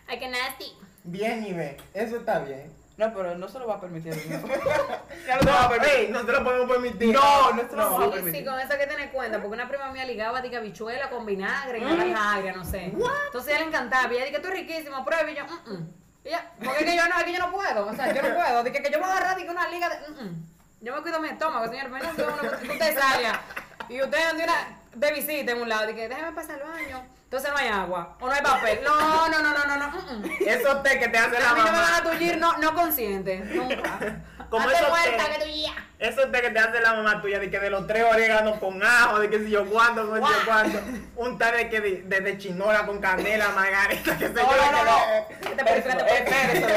Ay, 0.08 0.18
que 0.18 0.28
nasty. 0.28 0.72
Bien, 1.04 1.44
Ibe. 1.44 1.76
Eso 1.94 2.16
está 2.16 2.38
bien. 2.40 2.70
No, 2.98 3.12
pero 3.14 3.34
no 3.36 3.48
se 3.48 3.58
lo 3.58 3.66
va 3.66 3.76
a 3.76 3.80
permitir. 3.80 4.14
¿no? 4.14 4.46
Ya 5.26 5.36
no 5.36 5.42
lo 5.42 5.50
va 5.50 5.60
a 5.60 5.62
No, 5.62 5.68
permitir. 5.70 6.10
no 6.10 6.24
te 6.26 6.32
lo 6.32 6.44
podemos 6.44 6.70
permitir. 6.70 7.12
No, 7.14 7.52
no 7.52 7.62
se 7.68 7.76
lo 7.76 7.90
vamos 7.90 8.00
a 8.00 8.04
Sí, 8.04 8.10
permitir. 8.12 8.40
sí, 8.40 8.46
con 8.46 8.60
eso 8.60 8.72
hay 8.74 8.78
que 8.78 8.86
tener 8.86 9.10
cuenta, 9.10 9.38
porque 9.40 9.54
una 9.54 9.68
prima 9.68 9.90
mía 9.92 10.04
ligaba 10.04 10.42
diga 10.42 10.60
bichuela 10.60 11.08
con 11.10 11.24
vinagre 11.26 11.78
y 11.78 11.82
naranja 11.82 12.34
agria, 12.34 12.52
no 12.52 12.64
sé. 12.64 12.84
Entonces 12.84 13.48
a 13.52 13.56
ella 13.56 13.60
le 13.60 13.66
encantaba, 13.68 14.12
y 14.12 14.16
ella 14.16 14.24
dije, 14.26 14.36
esto 14.36 14.48
es 14.48 14.54
riquísimo, 14.54 15.04
prueba, 15.04 15.28
y 15.30 15.34
yo, 15.34 15.44
mm, 15.46 15.72
mm. 15.72 15.88
Y 16.24 16.28
ella, 16.28 16.50
porque 16.62 16.84
es 16.84 16.90
que 16.90 16.96
yo 16.96 17.08
no, 17.08 17.18
es 17.18 17.24
que 17.24 17.32
yo 17.32 17.38
no 17.38 17.50
puedo, 17.50 17.86
o 17.86 17.94
sea, 17.94 18.12
yo 18.14 18.22
no 18.22 18.34
puedo, 18.34 18.62
dije 18.62 18.82
que 18.82 18.90
yo 18.92 18.98
voy 19.00 19.08
a 19.08 19.12
agarrar 19.16 19.36
dije, 19.36 19.50
una 19.50 19.68
liga 19.68 19.88
de, 19.88 20.08
mm, 20.08 20.24
mm. 20.26 20.46
Yo 20.82 20.94
me 20.96 21.02
cuido 21.02 21.20
mi 21.20 21.28
estómago, 21.28 21.66
señor, 21.68 21.86
pero 21.90 22.04
no 22.04 22.14
sé, 22.14 22.22
uno, 22.24 22.72
usted 22.72 22.98
salga, 22.98 23.40
y 23.88 24.02
usted 24.02 24.18
ande 24.28 24.44
una, 24.44 24.78
de 24.94 25.12
visita 25.12 25.52
en 25.52 25.62
un 25.62 25.68
lado, 25.68 25.86
dije, 25.86 26.08
déjeme 26.08 26.32
pasar 26.32 26.60
al 26.62 26.68
baño, 26.68 27.06
entonces 27.24 27.50
no 27.50 27.56
hay 27.56 27.68
agua, 27.68 28.16
o 28.20 28.26
no 28.26 28.32
hay 28.32 28.42
papel, 28.42 28.80
no, 28.84 29.28
no, 29.28 29.38
no, 29.42 29.52
no, 29.52 29.64
no, 29.64 29.76
no, 29.76 29.88
mm, 29.88 30.20
mm. 30.20 30.30
Esos 30.46 30.82
té 30.82 30.98
que 30.98 31.08
te 31.08 31.18
hace 31.18 31.40
la 31.40 31.50
A 31.50 31.54
mí 31.54 31.60
no 31.60 31.66
me 31.66 31.72
van 31.72 31.82
mamá. 31.82 31.96
a 31.96 32.02
tullir, 32.02 32.36
no, 32.38 32.56
no 32.58 32.74
consciente, 32.74 33.38
nunca. 33.38 33.98
Como 34.50 34.68
Hazte 34.68 34.86
muerta 34.86 35.24
té. 35.24 35.38
que. 35.38 35.72
Esos 35.98 36.30
té 36.30 36.42
que 36.42 36.50
te 36.50 36.58
hace 36.58 36.80
la 36.80 36.92
mamá 36.92 37.22
tuya, 37.22 37.38
de 37.38 37.50
que 37.50 37.58
de 37.58 37.70
los 37.70 37.86
tres 37.86 38.04
oréganos 38.04 38.58
con 38.58 38.82
ajo, 38.82 39.18
de 39.18 39.30
que 39.30 39.38
si 39.38 39.48
yo 39.48 39.64
cuánto, 39.64 40.14
si 40.14 40.20
yo 40.20 40.28
cuánto. 40.44 40.78
Un 41.16 41.38
té 41.38 41.52
de 41.52 41.70
que 41.70 41.80
de, 41.80 42.02
de, 42.02 42.20
de 42.20 42.36
chinola 42.36 42.84
con 42.84 43.00
canela, 43.00 43.48
margarita, 43.54 44.18
que 44.18 44.26
se 44.26 44.34
No, 44.34 44.42
no, 44.54 44.72
no, 44.72 44.84
no. 44.84 45.28
Que 45.40 45.54
te 45.54 45.64
purifica, 45.64 45.96
te 46.04 46.58
Eso. 46.58 46.68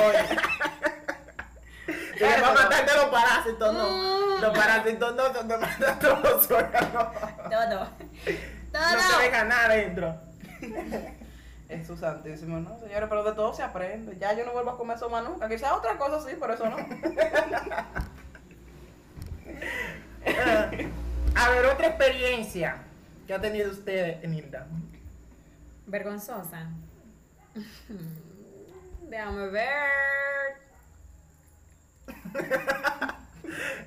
Y 2.15 2.19
le 2.19 2.41
va 2.41 2.48
a 2.48 2.53
matar 2.53 2.86
de 2.86 2.93
los 2.95 3.05
parásitos, 3.05 3.74
no. 3.74 3.89
Mm. 3.91 4.41
Los 4.41 4.57
parásitos 4.57 5.15
no, 5.15 5.31
te. 5.31 5.41
No 8.74 8.79
te 9.17 9.24
deja 9.24 9.43
nada 9.45 9.65
adentro. 9.65 10.15
Es 11.67 11.88
su 11.88 11.98
santísimo, 11.98 12.60
¿no? 12.60 12.79
Señores, 12.79 13.10
pero 13.10 13.24
de 13.24 13.34
todo 13.34 13.51
se 13.51 13.63
aprende. 13.63 14.15
Ya 14.19 14.34
yo 14.34 14.45
no 14.45 14.51
vuelvo 14.51 14.69
a 14.69 14.77
comer 14.77 14.98
eso 14.98 15.10
más 15.10 15.24
nunca. 15.24 15.50
Quizás 15.50 15.72
otra 15.72 15.98
cosa 15.98 16.22
sí, 16.29 16.36
pero 16.39 16.53
eso 16.53 16.69
no. 16.69 16.77
A 21.36 21.50
ver, 21.50 21.65
otra 21.65 21.88
experiencia 21.88 22.77
que 23.25 23.34
ha 23.34 23.41
tenido 23.41 23.72
usted, 23.72 24.24
Nilda. 24.25 24.67
Vergonzosa. 25.88 26.69
Déjame 29.10 29.48
ver. 29.48 29.89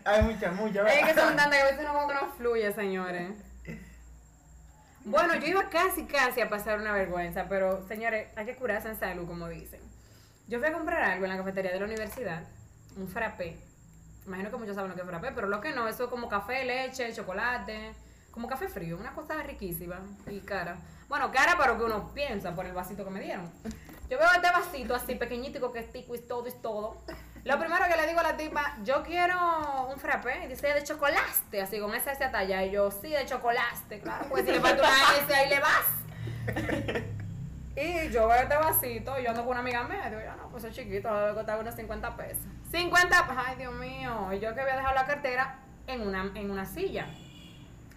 Hay 0.05 0.23
muchas, 0.23 0.55
muchas. 0.55 0.93
Es 0.93 1.07
que 1.07 1.15
son 1.15 1.37
tantas 1.37 1.49
que 1.49 1.61
a 1.61 1.65
veces 1.65 1.85
no 1.85 1.93
como 1.93 2.09
que 2.09 2.15
no 2.15 2.33
fluye, 2.33 2.73
señores. 2.73 3.33
Bueno, 5.11 5.35
yo 5.37 5.47
iba 5.47 5.71
casi, 5.71 6.05
casi 6.05 6.43
a 6.43 6.51
pasar 6.51 6.79
una 6.79 6.93
vergüenza, 6.93 7.47
pero 7.49 7.87
señores, 7.89 8.29
hay 8.37 8.45
que 8.45 8.57
curarse 8.57 8.89
en 8.89 9.01
salud, 9.01 9.27
como 9.27 9.49
dicen. 9.49 9.81
Yo 10.49 10.59
fui 10.59 10.69
a 10.69 10.73
comprar 10.73 11.03
algo 11.03 11.25
en 11.25 11.31
la 11.31 11.39
cafetería 11.39 11.73
de 11.73 11.79
la 11.79 11.87
universidad, 11.87 12.43
un 12.95 13.09
frappé. 13.09 13.57
Imagino 14.27 14.51
que 14.51 14.57
muchos 14.59 14.75
saben 14.75 14.91
lo 14.91 14.95
que 14.95 15.01
es 15.01 15.07
frappé, 15.07 15.33
pero 15.35 15.47
lo 15.47 15.63
que 15.63 15.73
no, 15.73 15.89
eso 15.89 16.05
es 16.05 16.11
como 16.11 16.29
café, 16.29 16.63
leche, 16.67 17.11
chocolate, 17.15 17.95
como 18.31 18.49
café 18.49 18.69
frío, 18.69 18.99
una 18.99 19.15
cosa 19.15 19.43
riquísima 19.43 19.99
y 20.27 20.41
cara. 20.41 20.77
Bueno, 21.09 21.33
cara 21.33 21.57
para 21.57 21.73
lo 21.73 21.79
que 21.79 21.85
uno 21.85 22.13
piensa 22.13 22.55
por 22.55 22.67
el 22.67 22.75
vasito 22.75 23.03
que 23.03 23.11
me 23.11 23.21
dieron. 23.21 23.51
Yo 24.11 24.19
veo 24.19 24.29
este 24.35 24.51
vasito 24.51 24.95
así 24.95 25.15
pequeñito 25.15 25.73
que 25.73 25.79
es 25.79 25.91
tico 25.91 26.15
y 26.15 26.19
todo 26.19 26.47
y 26.47 26.53
todo. 26.53 26.99
Lo 27.45 27.59
primero 27.59 27.85
que 27.89 27.97
le 27.97 28.07
digo 28.07 28.21
a 28.21 28.25
la 28.25 28.37
tipa, 28.37 28.77
yo 28.85 29.03
quiero 29.03 29.87
un 29.91 29.99
frappé, 29.99 30.49
dice 30.49 30.75
de 30.75 30.83
chocolate, 30.83 31.63
así 31.63 31.81
con 31.81 31.95
esa 31.95 32.13
esa 32.13 32.31
talla. 32.31 32.65
Y 32.65 32.71
yo, 32.73 32.91
sí, 32.91 33.09
de 33.09 33.25
chocolate, 33.27 34.01
claro, 34.01 34.27
pues 34.29 34.45
si 34.45 34.53
le 34.53 34.61
falta 34.61 34.83
una 34.83 35.25
S, 35.25 35.35
ahí 35.35 35.49
le 35.49 35.61
vas. 35.61 35.87
Y 37.77 38.11
yo 38.11 38.27
veo 38.27 38.43
este 38.43 38.57
vasito, 38.57 39.19
y 39.21 39.23
yo 39.23 39.31
ando 39.31 39.43
con 39.43 39.53
una 39.53 39.61
amiga 39.61 39.85
mía, 39.85 40.03
y 40.07 40.11
digo, 40.11 40.21
ya 40.21 40.35
no, 40.35 40.49
pues 40.49 40.65
es 40.65 40.75
chiquito, 40.75 41.15
debe 41.15 41.35
costar 41.35 41.61
unos 41.61 41.77
50 41.77 42.17
pesos. 42.17 42.43
50, 42.73 43.29
ay 43.47 43.57
Dios 43.57 43.73
mío, 43.75 44.33
y 44.33 44.41
yo 44.41 44.53
que 44.53 44.61
había 44.61 44.75
dejado 44.75 44.95
la 44.97 45.07
cartera 45.07 45.61
en 45.87 46.01
una, 46.01 46.33
en 46.35 46.51
una 46.51 46.67
silla. 46.67 47.07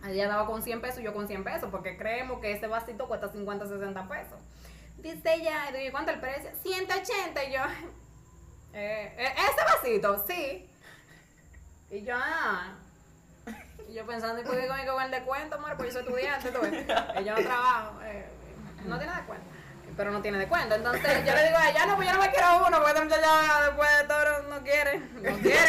Ella 0.07 0.27
daba 0.27 0.45
con 0.45 0.61
100 0.61 0.81
pesos 0.81 1.03
yo 1.03 1.13
con 1.13 1.27
100 1.27 1.43
pesos, 1.43 1.69
porque 1.71 1.97
creemos 1.97 2.39
que 2.41 2.51
ese 2.51 2.67
vasito 2.67 3.07
cuesta 3.07 3.29
50, 3.29 3.65
60 3.65 4.07
pesos. 4.07 4.39
Dice 4.97 5.33
ella, 5.33 5.71
y 5.71 5.77
digo, 5.77 5.91
¿cuánto 5.91 6.11
el 6.11 6.19
precio? 6.19 6.51
180, 6.61 7.43
y 7.43 7.53
yo, 7.53 7.61
eh, 8.73 9.13
eh, 9.17 9.33
ese 9.35 9.63
vasito, 9.65 10.23
sí. 10.27 10.69
Y 11.89 12.03
yo, 12.03 12.15
ah. 12.17 12.73
Y 13.89 13.93
yo 13.93 14.05
pensando, 14.05 14.41
¿y 14.41 14.45
por 14.45 14.55
qué 14.59 14.67
conmigo 14.67 14.93
con 14.93 15.03
el 15.03 15.11
descuento, 15.11 15.55
amor? 15.55 15.75
Pues 15.75 15.93
yo 15.93 15.99
soy 15.99 16.07
estudiante, 16.07 16.51
tú 16.51 16.61
ves. 16.61 16.85
Y 17.19 17.23
yo 17.25 17.35
no 17.35 17.41
trabajo. 17.43 17.99
eh, 18.03 18.25
no 18.85 18.97
tiene 18.97 19.13
descuento. 19.13 19.45
Pero 19.97 20.11
no 20.11 20.21
tiene 20.21 20.37
descuento. 20.37 20.75
Entonces 20.75 21.25
yo 21.25 21.35
le 21.35 21.43
digo 21.47 21.57
a 21.57 21.69
ella, 21.69 21.85
no, 21.85 21.95
pues 21.97 22.07
yo 22.07 22.13
no 22.15 22.21
me 22.21 22.31
quiero 22.31 22.65
uno, 22.65 22.77
porque 22.77 22.91
esta 22.91 23.03
muchacha 23.03 23.61
después 23.65 23.89
de 23.97 24.03
todo 24.05 24.43
no 24.43 24.61
quiere. 24.63 24.99
No 24.99 25.37
quiere, 25.39 25.59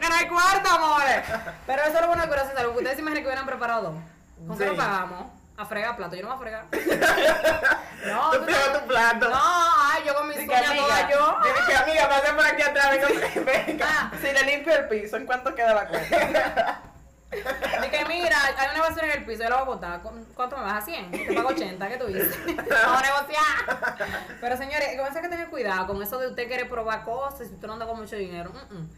que, 0.00 0.08
no 0.08 0.14
hay 0.14 0.28
cuarto, 0.28 0.68
amores. 0.68 1.22
Pero 1.66 1.82
eso 1.82 1.94
es 1.94 2.00
lo 2.02 2.06
bueno 2.08 2.22
de 2.22 2.28
curarse 2.28 2.52
salud. 2.54 2.72
Ustedes 2.76 2.94
se 2.96 3.00
imaginan 3.00 3.22
que 3.22 3.28
hubieran 3.28 3.46
preparado 3.46 3.82
dos. 3.92 3.94
¿Con 4.46 4.58
qué 4.58 4.64
Sí. 4.64 4.70
lo 4.70 4.76
pagamos? 4.76 5.26
A 5.56 5.64
fregar 5.64 5.96
plato. 5.96 6.16
Yo 6.16 6.22
no 6.22 6.28
voy 6.28 6.36
a 6.36 6.40
fregar. 6.40 6.66
No, 8.06 8.32
Tú 8.32 8.38
tú 8.46 8.52
tu 8.80 8.86
plato. 8.88 9.28
No, 9.30 9.71
yo 10.04 10.14
con 10.14 10.26
uñas 10.28 10.38
amiga, 10.40 10.74
todas 10.76 11.10
yo. 11.10 11.36
Dile 11.42 11.58
que 11.66 11.74
amiga, 11.74 12.08
pasa 12.08 12.36
por 12.36 12.46
aquí 12.46 12.62
atrás, 12.62 12.90
venga, 12.90 13.52
venga. 13.66 13.86
Ah, 13.88 14.12
Si 14.20 14.32
le 14.32 14.42
limpio 14.44 14.74
el 14.74 14.88
piso, 14.88 15.16
¿en 15.16 15.26
cuánto 15.26 15.54
queda 15.54 15.74
la 15.74 15.88
cuenta? 15.88 16.80
Que 17.32 18.04
mira, 18.06 18.36
hay 18.58 18.68
una 18.74 18.80
basura 18.88 19.06
en 19.06 19.12
el 19.12 19.24
piso, 19.24 19.42
yo 19.42 19.48
la 19.48 19.56
voy 19.56 19.62
a 19.62 19.66
botar. 19.66 20.02
¿Cu- 20.02 20.26
¿Cuánto 20.34 20.56
me 20.58 20.64
vas 20.64 20.82
a 20.82 20.84
100? 20.84 21.10
Te 21.12 21.32
pago 21.34 21.48
80, 21.48 21.88
¿qué 21.88 21.96
tú 21.96 22.06
dices? 22.06 22.38
Vamos 22.46 23.02
a 23.02 23.02
negociar. 23.02 24.08
Pero 24.38 24.56
señores, 24.58 24.88
comienza 24.96 25.22
que 25.22 25.28
tener 25.30 25.48
cuidado 25.48 25.86
con 25.86 26.02
eso 26.02 26.18
de 26.18 26.26
usted 26.28 26.46
querer 26.46 26.68
probar 26.68 27.04
cosas 27.04 27.48
y 27.50 27.54
usted 27.54 27.66
no 27.66 27.72
anda 27.74 27.86
con 27.86 27.98
mucho 27.98 28.16
dinero. 28.16 28.50
Mm, 28.70 28.74
mm. 28.76 28.90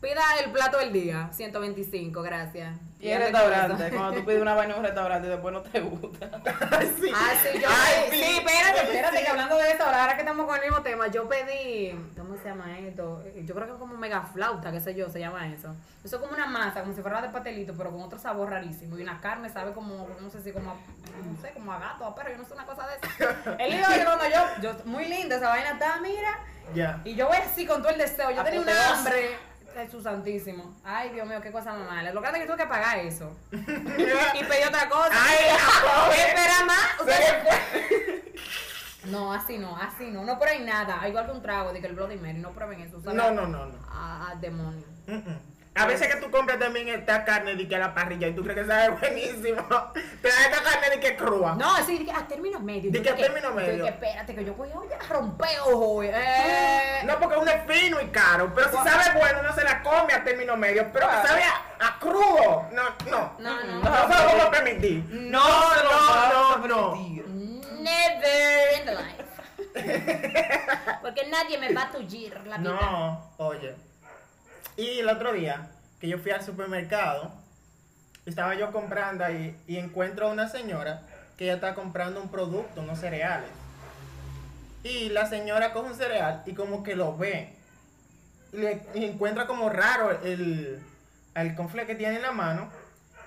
Pida 0.00 0.22
el 0.44 0.52
plato 0.52 0.78
del 0.78 0.92
día, 0.92 1.28
125, 1.32 2.22
gracias. 2.22 2.76
Y 3.00 3.10
con 3.12 3.18
restaurante, 3.20 3.90
cuando 3.90 4.14
tú 4.20 4.26
pides 4.26 4.42
una 4.42 4.54
vaina 4.54 4.74
en 4.74 4.78
un 4.80 4.84
restaurante 4.84 5.26
y 5.26 5.30
después 5.30 5.52
no 5.52 5.62
te 5.62 5.80
gusta. 5.80 6.28
Ay, 6.70 6.94
sí. 7.00 7.10
Ah, 7.14 7.30
sí, 7.42 7.58
yo 7.60 7.68
Ay, 7.68 8.10
pedí. 8.10 8.20
Sí, 8.22 8.36
espérate, 8.38 8.80
espérate, 8.82 9.20
que 9.22 9.28
hablando 9.28 9.56
de 9.56 9.70
eso, 9.72 9.84
ahora 9.84 10.14
que 10.14 10.20
estamos 10.20 10.46
con 10.46 10.56
el 10.56 10.62
mismo 10.62 10.82
tema, 10.82 11.08
yo 11.08 11.28
pedí, 11.28 11.98
¿cómo 12.16 12.36
se 12.36 12.44
llama 12.44 12.78
esto? 12.78 13.22
Yo 13.44 13.54
creo 13.54 13.66
que 13.66 13.72
es 13.72 13.78
como 13.78 13.96
mega 13.96 14.22
flauta, 14.22 14.70
qué 14.70 14.80
sé 14.80 14.94
yo, 14.94 15.08
se 15.10 15.18
llama 15.20 15.48
eso. 15.48 15.74
Eso 16.04 16.16
es 16.16 16.22
como 16.22 16.32
una 16.34 16.46
masa, 16.46 16.80
como 16.82 16.92
si 16.94 17.02
fuera 17.02 17.20
de 17.20 17.28
pastelito, 17.30 17.74
pero 17.76 17.90
con 17.90 18.02
otro 18.02 18.18
sabor 18.20 18.50
rarísimo. 18.50 18.96
Y 18.98 19.02
una 19.02 19.20
carne 19.20 19.48
sabe 19.48 19.72
como, 19.72 20.08
no 20.20 20.30
sé 20.30 20.42
si 20.42 20.52
como, 20.52 20.70
a- 20.70 20.74
no 20.74 21.40
sé, 21.42 21.52
como 21.54 21.72
a 21.72 21.78
gato, 21.80 22.04
a 22.04 22.14
perro, 22.14 22.30
yo 22.30 22.38
no 22.38 22.44
sé, 22.44 22.54
una 22.54 22.66
cosa 22.66 22.86
de 22.86 22.94
eso. 22.96 23.34
El 23.58 23.70
lío 23.72 23.80
es 23.80 23.98
que 23.98 24.04
cuando 24.04 24.24
yo, 24.28 24.62
yo, 24.62 24.84
muy 24.84 25.06
linda, 25.06 25.36
esa 25.36 25.48
vaina 25.48 25.70
está, 25.72 25.98
mira, 26.00 26.38
Ya. 26.74 27.00
y 27.04 27.14
yo 27.16 27.26
voy 27.28 27.36
así 27.36 27.66
con 27.66 27.80
todo 27.82 27.90
el 27.92 27.98
deseo. 27.98 28.30
Yo 28.30 28.42
tenía 28.44 28.60
una 28.60 28.72
Apoteosis. 28.72 28.98
hambre. 29.06 29.47
Jesús 29.84 30.02
santísimo. 30.04 30.76
Ay, 30.84 31.10
Dios 31.10 31.26
mío, 31.26 31.40
qué 31.40 31.50
cosa 31.50 31.72
más 31.72 31.88
mala. 31.88 32.12
Lo 32.12 32.20
grande 32.20 32.38
es 32.38 32.44
que 32.44 32.52
tuve 32.52 32.62
que 32.62 32.68
pagar 32.68 32.98
eso. 32.98 33.36
y 33.52 33.56
pedí 34.44 34.62
otra 34.66 34.88
cosa. 34.88 35.10
Ay, 35.12 35.46
la. 35.46 36.14
Espera 36.14 36.64
más. 36.66 36.88
No, 39.04 39.32
así 39.32 39.56
no, 39.56 39.74
así 39.74 40.10
no. 40.10 40.22
No 40.24 40.38
prueben 40.38 40.66
nada. 40.66 41.08
Igual 41.08 41.24
que 41.26 41.32
un 41.32 41.40
trago 41.40 41.72
de 41.72 41.80
que 41.80 41.86
el 41.86 41.94
Bloody 41.94 42.16
Mary. 42.16 42.38
No 42.38 42.50
prueben 42.50 42.80
eso. 42.80 43.00
sabe 43.00 43.16
No, 43.16 43.30
no, 43.30 43.46
no, 43.46 43.64
no. 43.64 43.78
A, 43.90 44.30
a 44.30 44.34
demonio. 44.34 44.84
Mm, 45.06 45.14
mm. 45.14 45.38
A 45.78 45.86
veces 45.86 46.08
que 46.08 46.16
tú 46.20 46.30
compras 46.30 46.58
también 46.58 46.88
esta 46.88 47.24
carne 47.24 47.54
de 47.54 47.68
que 47.68 47.76
a 47.76 47.78
la 47.78 47.94
parrilla 47.94 48.26
y 48.28 48.34
tú 48.34 48.42
crees 48.42 48.58
que 48.58 48.66
sabe 48.66 48.88
buenísimo. 49.00 49.62
Te 50.22 50.28
dan 50.28 50.42
esta 50.52 50.62
carne 50.62 50.90
de 50.90 51.00
que 51.00 51.16
crua. 51.16 51.54
No, 51.54 51.76
sí, 51.86 51.98
de 51.98 52.04
que 52.04 52.12
a 52.12 52.26
término 52.26 52.60
medio. 52.60 52.90
¿De 52.90 53.00
que- 53.02 53.12
término 53.12 53.48
yo 53.50 53.54
medio? 53.54 53.84
que 53.84 53.90
espérate, 53.90 54.34
que 54.34 54.44
yo 54.44 54.54
voy 54.54 54.68
a 54.70 55.08
romper 55.12 55.60
ojo. 55.66 56.02
Eh. 56.02 57.02
No, 57.04 57.18
porque 57.18 57.36
uno 57.36 57.50
es 57.50 57.62
fino 57.66 58.00
y 58.00 58.08
caro. 58.08 58.52
Pero 58.54 58.68
si 58.70 58.76
sabe 58.76 59.18
bueno, 59.18 59.40
uno 59.40 59.52
se 59.54 59.64
la 59.64 59.82
come 59.82 60.12
a 60.12 60.24
término 60.24 60.56
medio. 60.56 60.90
Pero 60.92 61.06
que 61.08 61.28
sabe 61.28 61.42
a, 61.44 61.86
a 61.86 61.98
crudo. 61.98 62.66
No, 62.72 62.82
no. 63.10 63.32
No, 63.38 63.64
no. 63.64 63.78
No 63.80 63.92
se 64.14 64.22
lo 64.22 64.24
vamos 64.28 64.44
a 64.46 64.50
permitir. 64.50 65.04
No, 65.10 65.48
no, 65.48 65.84
no, 65.84 66.54
a 66.54 66.66
no. 66.66 66.92
permitir. 66.92 67.28
Never 67.28 68.78
in 68.80 68.84
the 68.86 68.94
life. 68.94 69.24
Porque 71.02 71.26
nadie 71.28 71.58
me 71.58 71.72
va 71.72 71.82
a 71.82 71.90
tullir 71.92 72.34
la 72.46 72.58
vida. 72.58 72.70
No, 72.70 73.32
oye. 73.38 73.74
Y 74.78 75.00
el 75.00 75.08
otro 75.08 75.32
día 75.32 75.68
que 76.00 76.06
yo 76.06 76.18
fui 76.18 76.30
al 76.30 76.44
supermercado, 76.44 77.32
estaba 78.26 78.54
yo 78.54 78.70
comprando 78.70 79.24
ahí 79.24 79.60
y 79.66 79.76
encuentro 79.76 80.28
a 80.28 80.30
una 80.30 80.48
señora 80.48 81.02
que 81.36 81.44
ella 81.46 81.54
está 81.54 81.74
comprando 81.74 82.22
un 82.22 82.30
producto, 82.30 82.82
unos 82.82 83.00
cereales. 83.00 83.50
Y 84.84 85.08
la 85.08 85.26
señora 85.26 85.72
coge 85.72 85.90
un 85.90 85.96
cereal 85.96 86.44
y 86.46 86.54
como 86.54 86.84
que 86.84 86.94
lo 86.94 87.16
ve. 87.16 87.56
Y, 88.52 88.58
le, 88.58 88.84
encuentra 88.94 89.48
como 89.48 89.68
raro 89.68 90.12
el, 90.22 90.80
el 91.34 91.54
confle 91.56 91.84
que 91.84 91.96
tiene 91.96 92.14
en 92.14 92.22
la 92.22 92.30
mano. 92.30 92.70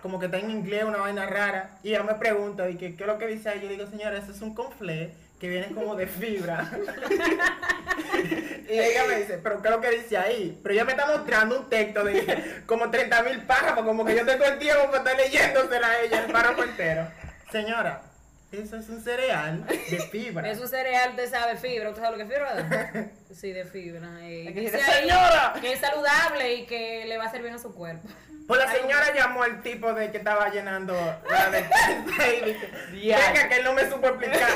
Como 0.01 0.20
que 0.20 0.27
está 0.27 0.38
en 0.38 0.51
inglés, 0.51 0.86
una 0.86 1.00
vaina 1.00 1.25
rara. 1.25 1.79
Y 1.84 1.89
ella 1.89 2.03
me 2.03 2.15
pregunta, 2.15 2.70
y 2.70 2.77
¿qué 2.77 2.96
es 2.98 3.08
lo 3.08 3.17
que 3.17 3.27
dice 3.27 3.50
ahí? 3.50 3.60
Yo 3.62 3.67
digo, 3.67 3.88
señora, 3.88 4.17
ese 4.17 4.31
es 4.31 4.41
un 4.41 4.55
confle 4.55 5.13
que 5.41 5.50
viene 5.50 5.69
como 5.74 5.95
de 5.95 6.05
fibra. 6.05 6.69
y 8.69 8.74
ella 8.79 9.05
me 9.07 9.15
dice, 9.15 9.39
¿pero 9.39 9.60
qué 9.60 9.69
es 9.69 9.74
lo 9.74 9.81
que 9.81 9.89
dice 9.89 10.15
ahí? 10.15 10.60
Pero 10.62 10.75
ella 10.75 10.86
me 10.86 10.91
está 10.91 11.07
mostrando 11.07 11.60
un 11.62 11.67
texto 11.67 12.03
de 12.03 12.62
como 12.67 12.91
30 12.91 13.24
mil 13.24 13.41
párrafos, 13.48 13.83
como 13.83 14.05
que 14.05 14.15
yo 14.15 14.24
tengo 14.24 14.45
el 14.45 14.60
tiempo 14.60 14.86
para 14.91 14.98
estar 15.00 15.17
leyéndosela 15.17 15.88
a 15.88 16.01
ella 16.01 16.25
el 16.25 16.31
párrafo 16.31 16.63
entero. 16.63 17.07
Señora, 17.51 18.03
eso 18.51 18.77
es 18.77 18.88
un 18.89 19.01
cereal 19.01 19.65
de 19.65 20.00
fibra. 20.12 20.48
Es 20.48 20.60
un 20.60 20.67
cereal, 20.67 21.10
usted 21.10 21.27
sabe, 21.31 21.57
fibra. 21.57 21.89
¿Usted 21.89 22.03
sabe 22.03 22.17
lo 22.17 22.27
que 22.27 22.31
es 22.31 22.39
fibra? 22.39 23.12
Sí, 23.33 23.51
de 23.51 23.65
fibra. 23.65 24.10
Y 24.29 24.53
que 24.53 24.60
dice 24.60 24.77
dice, 24.77 24.91
ahí 24.91 25.10
"Señora". 25.10 25.55
Que 25.60 25.74
es 25.74 25.79
saludable 25.79 26.53
y 26.53 26.65
que 26.67 27.05
le 27.07 27.17
va 27.17 27.24
a 27.24 27.27
hacer 27.27 27.41
bien 27.41 27.55
a 27.55 27.60
su 27.60 27.74
cuerpo. 27.74 28.07
Pues 28.51 28.65
la 28.65 28.70
señora 28.70 29.13
llamó 29.15 29.43
al 29.43 29.62
tipo 29.62 29.93
de 29.93 30.12
que 30.12 30.17
estaba 30.17 30.50
llenando 30.50 30.93
la 30.93 31.50
despensa 31.50 32.27
y 32.91 33.08
venga 33.08 33.48
que 33.48 33.55
él 33.55 33.63
no 33.63 33.72
me 33.72 33.89
supo 33.89 34.08
explicar. 34.08 34.41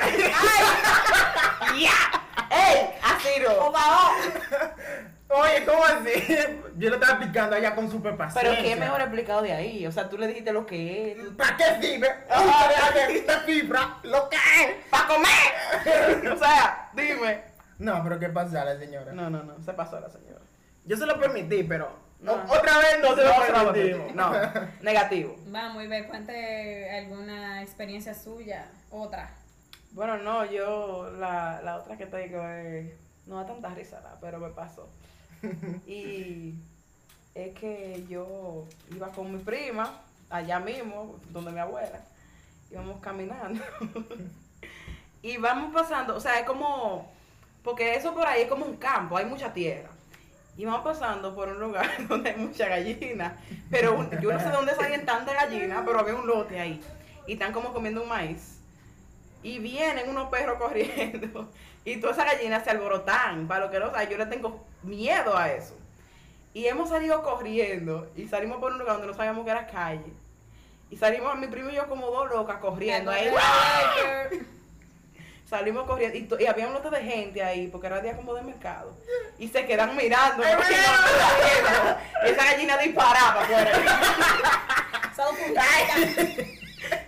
¡Ey! 2.51 2.89
¡Asiro! 3.01 3.73
Oye, 5.29 5.65
¿cómo 5.65 5.85
así? 5.85 6.11
Yo 6.75 6.89
lo 6.89 6.95
estaba 6.95 7.13
explicando 7.13 7.55
allá 7.55 7.73
con 7.73 7.89
super 7.89 8.17
paciencia. 8.17 8.51
Pero 8.51 8.67
qué 8.67 8.75
mejor 8.75 8.99
explicado 8.99 9.41
de 9.43 9.53
ahí. 9.53 9.87
O 9.87 9.91
sea, 9.93 10.09
tú 10.09 10.17
le 10.17 10.27
dijiste 10.27 10.51
lo 10.51 10.65
que 10.65 11.13
es. 11.13 11.17
¿Para 11.37 11.55
qué 11.55 11.63
sirve? 11.79 12.09
De 12.95 13.21
de 13.21 13.39
fibra, 13.45 13.99
lo 14.03 14.27
que 14.27 14.35
es. 14.35 14.75
¡Para 14.89 15.07
comer! 15.07 16.33
o 16.33 16.37
sea, 16.37 16.89
dime. 16.91 17.45
No, 17.79 18.03
pero 18.03 18.19
¿qué 18.19 18.27
pasa 18.27 18.65
la 18.65 18.77
señora? 18.77 19.13
No, 19.13 19.29
no, 19.29 19.41
no. 19.41 19.63
Se 19.63 19.71
pasó 19.71 20.01
la 20.01 20.09
señora. 20.09 20.41
Yo 20.83 20.97
se 20.97 21.05
lo 21.05 21.17
permití, 21.17 21.63
pero 21.63 22.04
No. 22.25 22.33
o- 22.33 22.57
otra 22.57 22.77
vez 22.79 22.99
no 23.01 23.15
se 23.15 23.23
lo 23.23 23.63
permitimos. 23.63 24.15
No, 24.15 24.31
negativo. 24.81 25.35
Vamos 25.47 25.83
y 25.83 25.87
ve, 25.87 26.05
cuente 26.07 26.89
alguna 26.97 27.61
experiencia 27.61 28.13
suya. 28.13 28.67
Otra. 28.91 29.29
Bueno, 29.91 30.17
no, 30.17 30.43
yo 30.45 31.09
la, 31.19 31.61
la 31.63 31.77
otra 31.77 31.97
que 31.97 32.05
te 32.05 32.17
digo 32.17 32.43
es, 32.47 32.91
no 33.27 33.37
da 33.37 33.45
tanta 33.45 33.69
risa, 33.69 34.01
la, 34.01 34.19
pero 34.19 34.39
me 34.39 34.49
pasó. 34.49 34.89
Y 35.87 36.55
es 37.33 37.53
que 37.59 38.03
yo 38.09 38.65
iba 38.93 39.09
con 39.09 39.31
mi 39.31 39.37
prima, 39.39 40.01
allá 40.29 40.59
mismo, 40.59 41.19
donde 41.29 41.51
mi 41.51 41.59
abuela, 41.59 42.01
íbamos 42.71 42.99
caminando. 43.01 43.63
y 45.21 45.37
vamos 45.37 45.73
pasando, 45.73 46.15
o 46.15 46.19
sea, 46.19 46.39
es 46.39 46.45
como, 46.45 47.11
porque 47.63 47.95
eso 47.95 48.13
por 48.13 48.25
ahí 48.27 48.43
es 48.43 48.47
como 48.49 48.65
un 48.65 48.77
campo, 48.77 49.17
hay 49.17 49.25
mucha 49.25 49.53
tierra. 49.53 49.89
Y 50.57 50.65
vamos 50.65 50.81
pasando 50.81 51.35
por 51.35 51.49
un 51.49 51.59
lugar 51.59 51.89
donde 52.07 52.29
hay 52.31 52.37
mucha 52.37 52.67
gallina. 52.69 53.37
Pero 53.69 53.95
un- 53.95 54.09
yo 54.21 54.31
no 54.31 54.39
sé 54.39 54.49
dónde 54.49 54.73
salen 54.75 55.05
tantas 55.05 55.35
gallinas, 55.35 55.83
pero 55.85 55.99
había 55.99 56.15
un 56.15 56.25
lote 56.27 56.59
ahí. 56.59 56.81
Y 57.27 57.33
están 57.33 57.51
como 57.51 57.73
comiendo 57.73 58.03
un 58.03 58.09
maíz. 58.09 58.59
Y 59.43 59.59
vienen 59.59 60.09
unos 60.09 60.29
perros 60.29 60.57
corriendo. 60.59 61.49
Y 61.83 61.97
todas 61.97 62.17
esas 62.17 62.31
gallinas 62.33 62.63
se 62.63 62.71
alborotan. 62.71 63.47
Para 63.47 63.65
lo 63.65 63.71
que 63.71 63.79
no 63.79 63.91
sabe, 63.91 64.07
yo 64.09 64.17
le 64.17 64.25
tengo 64.27 64.63
miedo 64.83 65.37
a 65.37 65.49
eso. 65.51 65.75
Y 66.53 66.65
hemos 66.67 66.87
salido 66.89 67.21
corriendo. 67.21 68.09
Y 68.15 68.27
salimos 68.27 68.59
por 68.59 68.71
un 68.71 68.79
lugar 68.79 68.93
donde 68.95 69.07
no 69.07 69.13
sabíamos 69.13 69.43
que 69.43 69.51
era 69.51 69.67
calle. 69.67 70.13
Y 70.89 70.95
salimos 70.97 71.37
mi 71.37 71.47
primo 71.47 71.69
y 71.69 71.75
yo 71.75 71.87
como 71.89 72.07
dos 72.11 72.29
locas 72.29 72.57
corriendo 72.59 73.11
ahí. 73.11 73.29
Salimos 75.49 75.85
corriendo 75.85 76.17
y, 76.17 76.43
y 76.43 76.47
había 76.47 76.67
un 76.67 76.73
lote 76.73 76.89
de 76.89 77.03
gente 77.03 77.43
ahí, 77.43 77.67
porque 77.67 77.87
era 77.87 78.01
día 78.01 78.15
como 78.15 78.33
de 78.33 78.41
mercado. 78.41 78.97
Y 79.37 79.47
se 79.47 79.65
quedan 79.65 79.95
mirando. 79.95 80.43
No. 80.43 80.49
Y 82.25 82.29
esa 82.31 82.45
gallina 82.45 82.77
disparaba. 82.77 83.45
Pues. 83.45 83.59
Salud, 85.15 85.37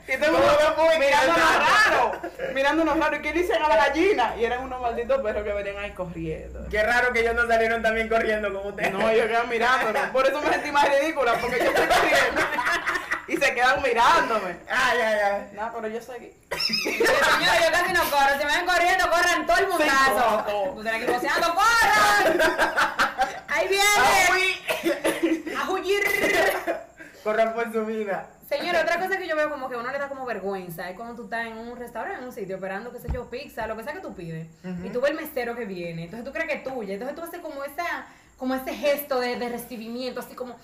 Y 0.07 0.17
todo 0.17 0.25
el 0.25 0.31
mundo 0.31 0.99
mirándonos 0.99 1.55
raro. 1.57 2.21
Mirándonos 2.53 2.99
raro. 2.99 3.15
¿Y 3.17 3.21
qué 3.21 3.33
le 3.33 3.41
dicen 3.41 3.61
a 3.61 3.69
la 3.69 3.75
gallina? 3.75 4.35
Y 4.37 4.45
eran 4.45 4.63
unos 4.63 4.81
malditos 4.81 5.19
perros 5.21 5.43
que 5.43 5.53
venían 5.53 5.77
ahí 5.77 5.91
corriendo. 5.91 6.67
Qué 6.69 6.83
raro 6.83 7.11
que 7.11 7.21
ellos 7.21 7.33
no 7.33 7.47
salieron 7.47 7.81
también 7.81 8.07
corriendo 8.07 8.53
como 8.53 8.69
ustedes. 8.69 8.93
No, 8.93 9.09
ellos 9.09 9.27
quedan 9.27 9.49
mirándonos. 9.49 10.09
Por 10.11 10.27
eso 10.27 10.39
me 10.41 10.49
sentí 10.49 10.71
más 10.71 10.87
ridícula, 10.87 11.33
porque 11.41 11.57
yo 11.57 11.65
estoy 11.65 11.87
corriendo. 11.87 12.41
Y 13.27 13.35
se 13.35 13.53
quedan 13.53 13.81
mirándome. 13.81 14.55
Ay, 14.69 14.99
ay, 15.01 15.19
ay. 15.19 15.49
Nada, 15.53 15.73
pero 15.75 15.87
yo 15.89 16.01
seguí. 16.01 16.31
Señores, 16.51 17.65
yo 17.65 17.71
casi 17.71 17.93
no 17.93 18.09
corro. 18.09 18.39
Si 18.39 18.45
me 18.45 18.55
ven 18.55 18.65
corriendo, 18.65 19.09
corran 19.09 19.45
todo 19.45 19.57
el 19.57 19.67
mundazo. 19.67 20.73
Tú 20.75 20.81
tienes 20.81 21.05
que 21.05 21.11
ir 21.11 21.31
¡corran! 21.41 22.39
¡Ahí 23.49 23.67
viene! 23.67 25.55
¡A 25.57 25.69
huir! 25.69 26.03
Corran 27.23 27.53
por 27.53 27.73
su 27.73 27.85
vida. 27.85 28.29
Señores, 28.47 28.83
otra 28.83 28.99
cosa 28.99 29.17
que 29.17 29.27
yo 29.27 29.35
veo 29.35 29.49
como 29.49 29.67
que 29.67 29.75
a 29.75 29.79
uno 29.79 29.91
le 29.91 29.99
da 29.99 30.07
como 30.07 30.25
vergüenza 30.25 30.89
es 30.89 30.95
cuando 30.95 31.15
tú 31.15 31.23
estás 31.23 31.47
en 31.47 31.57
un 31.57 31.75
restaurante, 31.75 32.19
en 32.19 32.27
un 32.27 32.31
sitio, 32.31 32.55
esperando, 32.55 32.93
qué 32.93 32.99
sé 32.99 33.09
yo, 33.11 33.29
pizza, 33.29 33.67
lo 33.67 33.75
que 33.75 33.83
sea 33.83 33.91
que 33.91 33.99
tú 33.99 34.13
pides, 34.15 34.47
y 34.85 34.89
tú 34.89 35.01
ves 35.01 35.11
el 35.11 35.17
mesero 35.17 35.53
que 35.53 35.65
viene, 35.65 36.05
entonces 36.05 36.23
tú 36.23 36.31
crees 36.31 36.47
que 36.47 36.55
es 36.59 36.63
tuya, 36.63 36.93
entonces 36.93 37.17
tú 37.17 37.23
haces 37.23 37.41
como, 37.41 37.65
esa, 37.65 38.07
como 38.37 38.55
ese 38.55 38.73
gesto 38.73 39.19
de, 39.19 39.35
de 39.35 39.49
recibimiento, 39.49 40.21
así 40.21 40.33
como, 40.33 40.55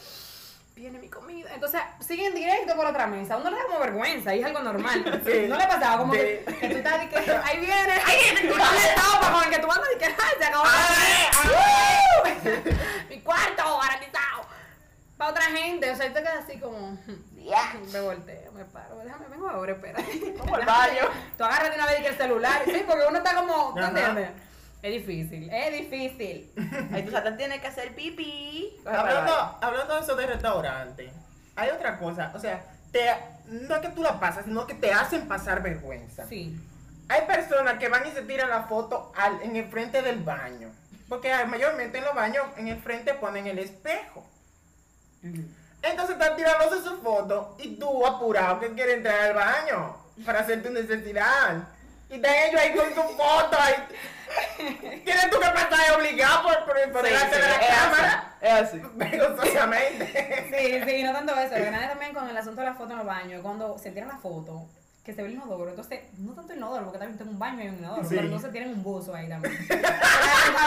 viene 0.76 1.00
mi 1.00 1.08
comida, 1.10 1.54
entonces 1.54 1.80
siguen 2.00 2.34
directo 2.34 2.76
por 2.76 2.86
otra 2.86 3.06
mesa, 3.08 3.38
uno 3.38 3.50
le 3.50 3.56
da 3.58 3.64
como 3.66 3.80
vergüenza, 3.80 4.34
y 4.36 4.40
es 4.40 4.46
algo 4.46 4.60
normal, 4.60 5.22
Sí. 5.26 5.46
no 5.48 5.58
le 5.58 5.68
pasaba 5.68 6.00
como 6.00 6.14
que, 6.14 6.44
que 6.60 6.70
tú 6.70 6.78
estás, 6.78 7.00
de 7.00 7.10
que, 7.10 7.18
ahí 7.44 7.60
viene, 7.60 7.92
ahí 8.06 8.18
viene, 8.24 8.40
y 8.42 8.48
tú 8.50 8.56
le 8.58 8.64
topas 8.96 9.30
con 9.30 9.44
el 9.44 9.50
que 9.50 9.60
tú 9.60 9.72
andas, 9.72 9.90
y 9.96 9.98
que, 10.00 10.06
ay, 10.06 10.14
se 10.40 10.46
acabó 10.46 10.64
mi 13.10 13.20
cuarto 13.22 13.80
garantizado, 13.80 14.46
para 15.18 15.32
otra 15.32 15.44
gente, 15.44 15.92
o 15.92 15.96
sea, 15.96 16.08
tú 16.08 16.14
te 16.14 16.22
quedas 16.22 16.44
así 16.44 16.60
como... 16.60 16.98
Me 17.92 18.00
volteo, 18.02 18.52
me 18.54 18.64
paro, 18.66 18.98
déjame, 19.04 19.28
vengo 19.28 19.50
ahora, 19.50 19.74
espera. 19.74 20.00
Como 20.40 20.56
al 20.56 20.66
baño. 20.66 21.02
Tú 21.38 21.44
agarras 21.44 21.70
de 21.72 21.76
una 21.76 21.86
vez 21.88 22.00
y 22.00 22.04
que 22.04 22.08
el 22.08 22.18
celular, 22.18 22.62
sí, 22.66 22.84
porque 22.88 23.04
uno 23.08 23.18
está 23.18 23.36
como, 23.36 23.74
¿tú 23.74 23.82
entiendes? 23.82 24.30
Es 24.84 24.92
difícil, 24.92 25.50
es 25.52 25.74
difícil. 25.80 26.52
Ahí 26.94 27.04
tu 27.04 27.12
Satan 27.12 27.38
tiene 27.38 27.60
que 27.60 27.68
hacer 27.68 27.96
pipí. 27.96 28.78
Hablando, 28.86 29.58
hablando 29.62 29.96
de 29.96 30.02
eso 30.02 30.16
de 30.16 30.28
restaurante, 30.28 31.10
hay 31.56 31.70
otra 31.72 31.98
cosa, 31.98 32.32
o 32.36 32.40
sea, 32.40 32.64
te, 32.92 33.06
no 33.48 33.76
es 33.76 33.82
que 33.82 33.90
tú 33.90 34.04
la 34.04 34.20
pasas, 34.20 34.46
sino 34.46 34.68
que 34.68 34.74
te 34.76 34.92
hacen 34.94 35.28
pasar 35.28 35.64
vergüenza. 35.64 36.28
Sí. 36.28 36.56
Hay 37.10 37.22
personas 37.26 37.80
que 37.80 37.88
van 37.90 38.06
y 38.08 38.12
se 38.12 38.22
tiran 38.24 38.50
la 38.50 38.64
foto 38.64 39.12
al- 39.16 39.42
en 39.42 39.56
el 39.56 39.66
frente 39.66 40.02
del 40.02 40.20
baño, 40.22 40.70
porque 41.10 41.34
mayormente 41.46 41.98
en 42.00 42.04
los 42.04 42.14
baños 42.16 42.46
en 42.58 42.68
el 42.68 42.78
frente 42.82 43.14
ponen 43.16 43.48
el 43.48 43.60
espejo. 43.60 44.26
Entonces 45.82 46.16
están 46.18 46.36
tirándose 46.36 46.82
su 46.82 46.98
foto 47.02 47.56
y 47.60 47.76
tú 47.78 48.06
apurado 48.06 48.60
que 48.60 48.72
quieres 48.74 48.98
entrar 48.98 49.20
al 49.20 49.34
baño 49.34 49.96
para 50.26 50.42
hacer 50.42 50.62
tu 50.64 50.70
necesidad. 50.72 51.68
Y 52.14 52.16
están 52.18 52.34
ellos 52.48 52.62
ahí 52.62 52.74
con 52.76 52.94
tu 52.94 53.02
foto 53.16 53.58
ahí. 53.60 53.74
Tienes 55.04 55.30
tú 55.30 55.40
que 55.40 55.46
pasar 55.48 55.74
ahí 55.74 55.96
obligado 55.96 56.44
por, 56.44 56.66
por, 56.66 56.92
por 56.92 57.02
Sí, 57.06 57.08
delante 57.14 57.36
sí, 57.36 57.42
de 57.42 57.48
la 57.48 57.56
es 57.56 57.68
cámara. 57.76 58.36
así, 58.42 58.46
es 58.48 58.54
así. 58.54 58.82
Vergonzosamente. 58.94 60.50
Sí, 60.54 60.82
sí, 60.92 61.04
no 61.04 61.12
tanto 61.14 61.34
eso. 61.40 61.58
Lo 61.58 61.64
que 61.66 61.72
nada 61.72 61.90
también 61.90 62.14
con 62.14 62.30
el 62.30 62.38
asunto 62.38 62.62
de 62.62 62.68
la 62.68 62.74
foto 62.76 62.92
en 62.92 62.98
los 63.00 63.08
baños, 63.08 63.42
cuando 63.42 63.78
se 63.78 63.92
tiran 63.92 64.10
la 64.10 64.18
foto, 64.18 64.68
que 65.04 65.14
se 65.14 65.22
ve 65.22 65.28
el 65.30 65.34
inodoro. 65.36 65.70
Entonces, 65.70 66.02
no 66.20 66.34
tanto 66.34 66.54
el 66.54 66.60
inodoro, 66.60 66.84
porque 66.86 67.00
también 67.00 67.18
tengo 67.18 67.32
un 67.32 67.40
baño 67.40 67.64
y 67.64 67.68
un 67.70 67.78
inodoro, 67.80 68.04
Sí. 68.04 68.10
pero 68.16 68.22
entonces 68.24 68.52
tienen 68.52 68.70
un 68.72 68.84
buzo 68.84 69.14
ahí 69.14 69.28
también. 69.30 69.58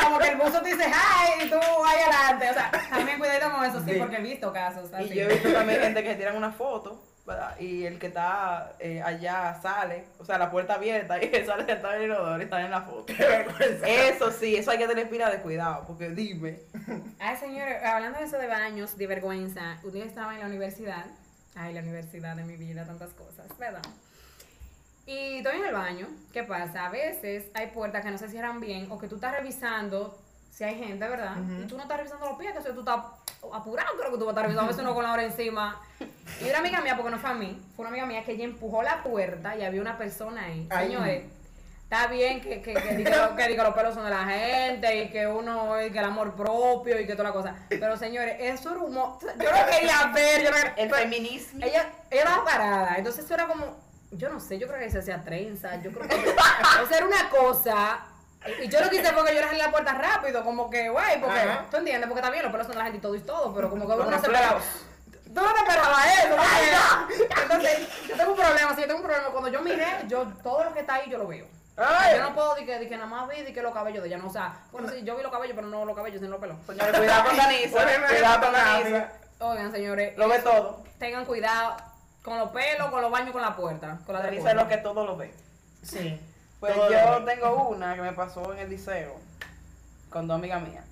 Como 0.05 0.18
que 0.18 0.29
el 0.29 0.37
buzo 0.37 0.61
te 0.62 0.68
dice, 0.75 0.85
¡ay! 0.85 1.47
Y 1.47 1.51
tú 1.51 1.57
ahí 1.57 1.99
adelante. 2.03 2.51
O 2.51 2.55
sea, 2.55 2.70
también 2.90 3.18
cuidado 3.18 3.53
con 3.53 3.64
eso, 3.64 3.81
sí, 3.85 3.92
Sí. 3.92 3.99
porque 3.99 4.16
he 4.16 4.20
visto 4.23 4.53
casos. 4.53 4.92
Así. 4.92 5.05
Y 5.05 5.14
yo 5.14 5.23
he 5.23 5.33
visto 5.35 5.53
también 5.53 5.81
gente 5.81 6.03
que 6.03 6.11
se 6.11 6.16
tiran 6.16 6.37
una 6.37 6.53
foto, 6.53 7.03
¿verdad? 7.27 7.59
Y 7.59 7.85
el 7.85 7.99
que 7.99 8.07
está 8.07 8.75
eh, 8.79 9.03
allá 9.03 9.59
sale, 9.61 10.05
o 10.19 10.25
sea, 10.25 10.39
la 10.39 10.51
puerta 10.51 10.75
abierta 10.75 11.23
y 11.23 11.29
sale 11.45 11.67
sentado 11.67 11.95
en 11.95 12.03
el 12.03 12.07
inodoro 12.07 12.39
y 12.39 12.45
está 12.45 12.65
en 12.65 12.71
la 12.71 12.83
foto. 12.83 13.12
Eso 13.85 14.31
sí, 14.31 14.57
eso 14.57 14.71
hay 14.71 14.79
que 14.79 14.87
tener 14.87 15.11
pila 15.11 15.29
de 15.29 15.41
cuidado, 15.41 15.85
porque 15.87 16.11
dime. 16.11 16.61
Ay, 17.19 17.37
señores, 17.37 17.83
hablando 17.85 18.21
de 18.21 18.27
eso 18.27 18.39
de 18.39 18.47
baños, 18.47 18.97
de 18.97 19.07
vergüenza, 19.09 19.79
un 19.83 19.93
día 19.93 20.05
estaba 20.05 20.35
en 20.35 20.41
la 20.41 20.47
universidad. 20.47 21.05
Ay, 21.57 21.75
la 21.75 21.81
universidad 21.81 22.37
de 22.37 22.45
mi 22.45 22.57
vida, 22.57 22.87
tantas 22.87 23.11
cosas, 23.11 23.47
¿verdad? 23.59 23.83
Y 25.05 25.39
estoy 25.39 25.57
en 25.57 25.65
el 25.65 25.75
baño. 25.75 26.09
¿Qué 26.33 26.45
pasa? 26.45 26.87
A 26.87 26.91
veces 26.91 27.47
hay 27.55 27.69
puertas 27.69 28.05
que 28.05 28.11
no 28.11 28.19
se 28.19 28.29
cierran 28.29 28.61
bien 28.61 28.87
o 28.91 28.99
que 28.99 29.09
tú 29.09 29.17
estás 29.17 29.33
revisando 29.33 30.17
si 30.51 30.65
hay 30.65 30.77
gente, 30.77 31.07
¿verdad? 31.09 31.37
Y 31.62 31.67
tú 31.67 31.77
no 31.77 31.83
estás 31.83 31.99
revisando 31.99 32.27
los 32.27 32.39
pies, 32.39 32.53
que 32.53 32.61
eso 32.61 32.71
tú 32.71 32.81
estás 32.81 33.05
apurado, 33.53 33.97
creo 33.99 34.12
que 34.12 34.19
tú 34.19 34.25
vas 34.25 34.29
a 34.29 34.31
estar 34.31 34.45
revisando, 34.45 34.62
a 34.62 34.69
veces 34.69 34.83
uno 34.83 34.95
con 34.95 35.03
la 35.03 35.12
hora 35.12 35.25
encima. 35.25 35.81
Y 36.40 36.49
una 36.51 36.59
amiga 36.59 36.81
mía, 36.81 36.96
porque 36.96 37.11
no 37.11 37.18
fue 37.18 37.31
a 37.31 37.35
mí, 37.35 37.61
fue 37.75 37.85
una 37.85 37.90
amiga 37.90 38.07
mía 38.07 38.25
que 38.25 38.33
ella 38.33 38.44
empujó 38.44 38.83
la 38.83 39.03
puerta 39.03 39.57
y 39.57 39.64
había 39.64 39.81
una 39.81 39.96
persona 39.96 40.44
ahí. 40.44 40.66
Ay. 40.70 40.87
Señores, 40.88 41.22
está 41.85 42.07
bien 42.09 42.40
que, 42.40 42.61
que, 42.61 42.75
que, 42.75 42.94
diga 42.96 43.35
que 43.35 43.49
diga 43.49 43.64
los 43.64 43.75
pelos 43.75 43.94
son 43.94 44.05
de 44.05 44.11
la 44.11 44.25
gente 44.25 45.03
y 45.05 45.09
que 45.11 45.27
uno, 45.27 45.83
y 45.83 45.90
que 45.90 45.99
el 45.99 46.05
amor 46.05 46.35
propio 46.35 47.01
y 47.01 47.07
que 47.07 47.12
toda 47.14 47.31
la 47.31 47.33
cosa. 47.33 47.55
Pero 47.68 47.96
señores, 47.96 48.37
eso 48.40 48.70
era 48.70 48.81
humo. 48.81 49.18
Yo 49.22 49.29
no 49.51 49.66
quería 49.66 50.07
ver, 50.14 50.42
yo 50.42 50.51
no 50.51 50.57
quería- 50.57 50.75
El 50.77 50.90
feminismo. 50.90 51.61
ella, 51.64 51.87
ella 52.11 52.22
estaba 52.22 52.44
parada, 52.44 52.94
entonces 52.99 53.25
eso 53.25 53.33
era 53.35 53.46
como, 53.46 53.75
yo 54.11 54.29
no 54.29 54.38
sé, 54.38 54.59
yo 54.59 54.66
creo 54.68 54.79
que 54.81 54.90
se 54.90 54.99
hacía 54.99 55.22
trenza, 55.22 55.81
yo 55.83 55.90
creo 55.90 56.07
que 56.09 56.16
eso 56.85 56.94
era 56.96 57.07
una 57.07 57.31
cosa. 57.31 58.01
Y 58.62 58.68
yo 58.68 58.81
lo 58.81 58.88
quise 58.90 59.11
porque 59.12 59.35
yo 59.35 59.40
le 59.40 59.46
salí 59.49 59.59
la 59.59 59.72
puerta 59.72 59.92
rápido, 59.94 60.44
como 60.44 60.70
que, 60.70 60.88
güey, 60.88 61.20
porque, 61.20 61.40
Ajá. 61.40 61.64
tú 61.70 61.79
entiendes, 61.79 62.07
porque 62.09 62.22
también 62.22 62.44
los 62.44 62.53
pelos 62.53 62.66
son 62.66 62.75
de 62.77 62.79
la 62.79 62.85
gente 62.85 62.99
y 62.99 63.01
todo 63.01 63.14
y 63.16 63.20
todo, 63.20 63.53
pero 63.55 63.68
como 63.70 63.87
que 63.87 63.92
uno 63.94 64.05
no 64.05 64.11
se 64.11 64.16
esperaba. 64.27 64.61
Tú 65.37 65.42
no 65.42 65.53
te 65.53 65.61
esperabas 65.61 66.07
eso, 66.25 66.35
¿no? 66.35 67.42
Entonces, 67.42 67.88
yo 68.09 68.16
tengo 68.16 68.31
un 68.31 68.37
problema, 68.38 68.75
si 68.75 68.81
yo 68.81 68.87
tengo 68.87 69.01
un 69.01 69.07
problema, 69.07 69.29
cuando 69.29 69.51
yo 69.51 69.61
miré, 69.61 69.87
yo, 70.09 70.25
todo 70.42 70.64
lo 70.64 70.72
que 70.72 70.81
está 70.81 70.94
ahí, 70.94 71.11
yo 71.11 71.18
lo 71.18 71.27
veo. 71.27 71.46
Ay. 71.77 72.16
Yo 72.16 72.22
no 72.22 72.35
puedo 72.35 72.55
decir 72.55 72.66
que, 72.66 72.79
di 72.79 72.88
que 72.88 72.96
nada 72.96 73.07
más 73.07 73.29
vi 73.29 73.42
di 73.42 73.53
que 73.53 73.61
los 73.61 73.75
cabellos 73.75 74.03
de 74.03 74.09
ella, 74.09 74.16
no, 74.16 74.29
o 74.29 74.33
sea, 74.33 74.61
bueno, 74.72 74.88
sí, 74.88 75.03
yo 75.05 75.14
vi 75.14 75.22
los 75.22 75.31
cabellos, 75.31 75.55
pero 75.55 75.68
no 75.68 75.85
los 75.85 75.94
cabellos, 75.94 76.20
sino 76.20 76.31
los 76.31 76.40
pelos. 76.40 76.57
Señores, 76.66 76.96
cuidado 76.96 77.25
con 77.25 77.37
Danisa. 77.37 77.85
Cuidado 78.09 78.40
con. 78.40 78.53
Danisa. 78.53 79.12
Oigan, 79.40 79.72
señores, 79.72 80.16
Lo 80.16 80.27
ve 80.27 80.38
todo. 80.38 80.83
tengan 80.99 81.27
cuidado 81.27 81.77
con 82.22 82.38
los 82.38 82.49
pelos, 82.53 82.88
con 82.88 83.03
los 83.03 83.11
baños, 83.11 83.33
con 83.33 83.42
la 83.42 83.55
puerta, 83.55 83.99
con 84.07 84.14
la 84.14 84.22
Danisa 84.22 84.49
es 84.49 84.57
lo 84.57 84.66
que 84.66 84.79
todo 84.79 85.05
lo 85.05 85.18
ve. 85.18 85.35
Sí. 85.83 86.18
Pues 86.61 86.75
Todo 86.75 86.90
yo 86.90 87.25
tengo 87.27 87.68
una 87.68 87.94
que 87.94 88.01
me 88.01 88.14
pasó 88.14 88.55
en 88.55 88.61
el 88.61 88.70
liceo 88.70 89.20
con 90.09 90.27
dos 90.27 90.37
amigas 90.37 90.62
mías. 90.62 90.85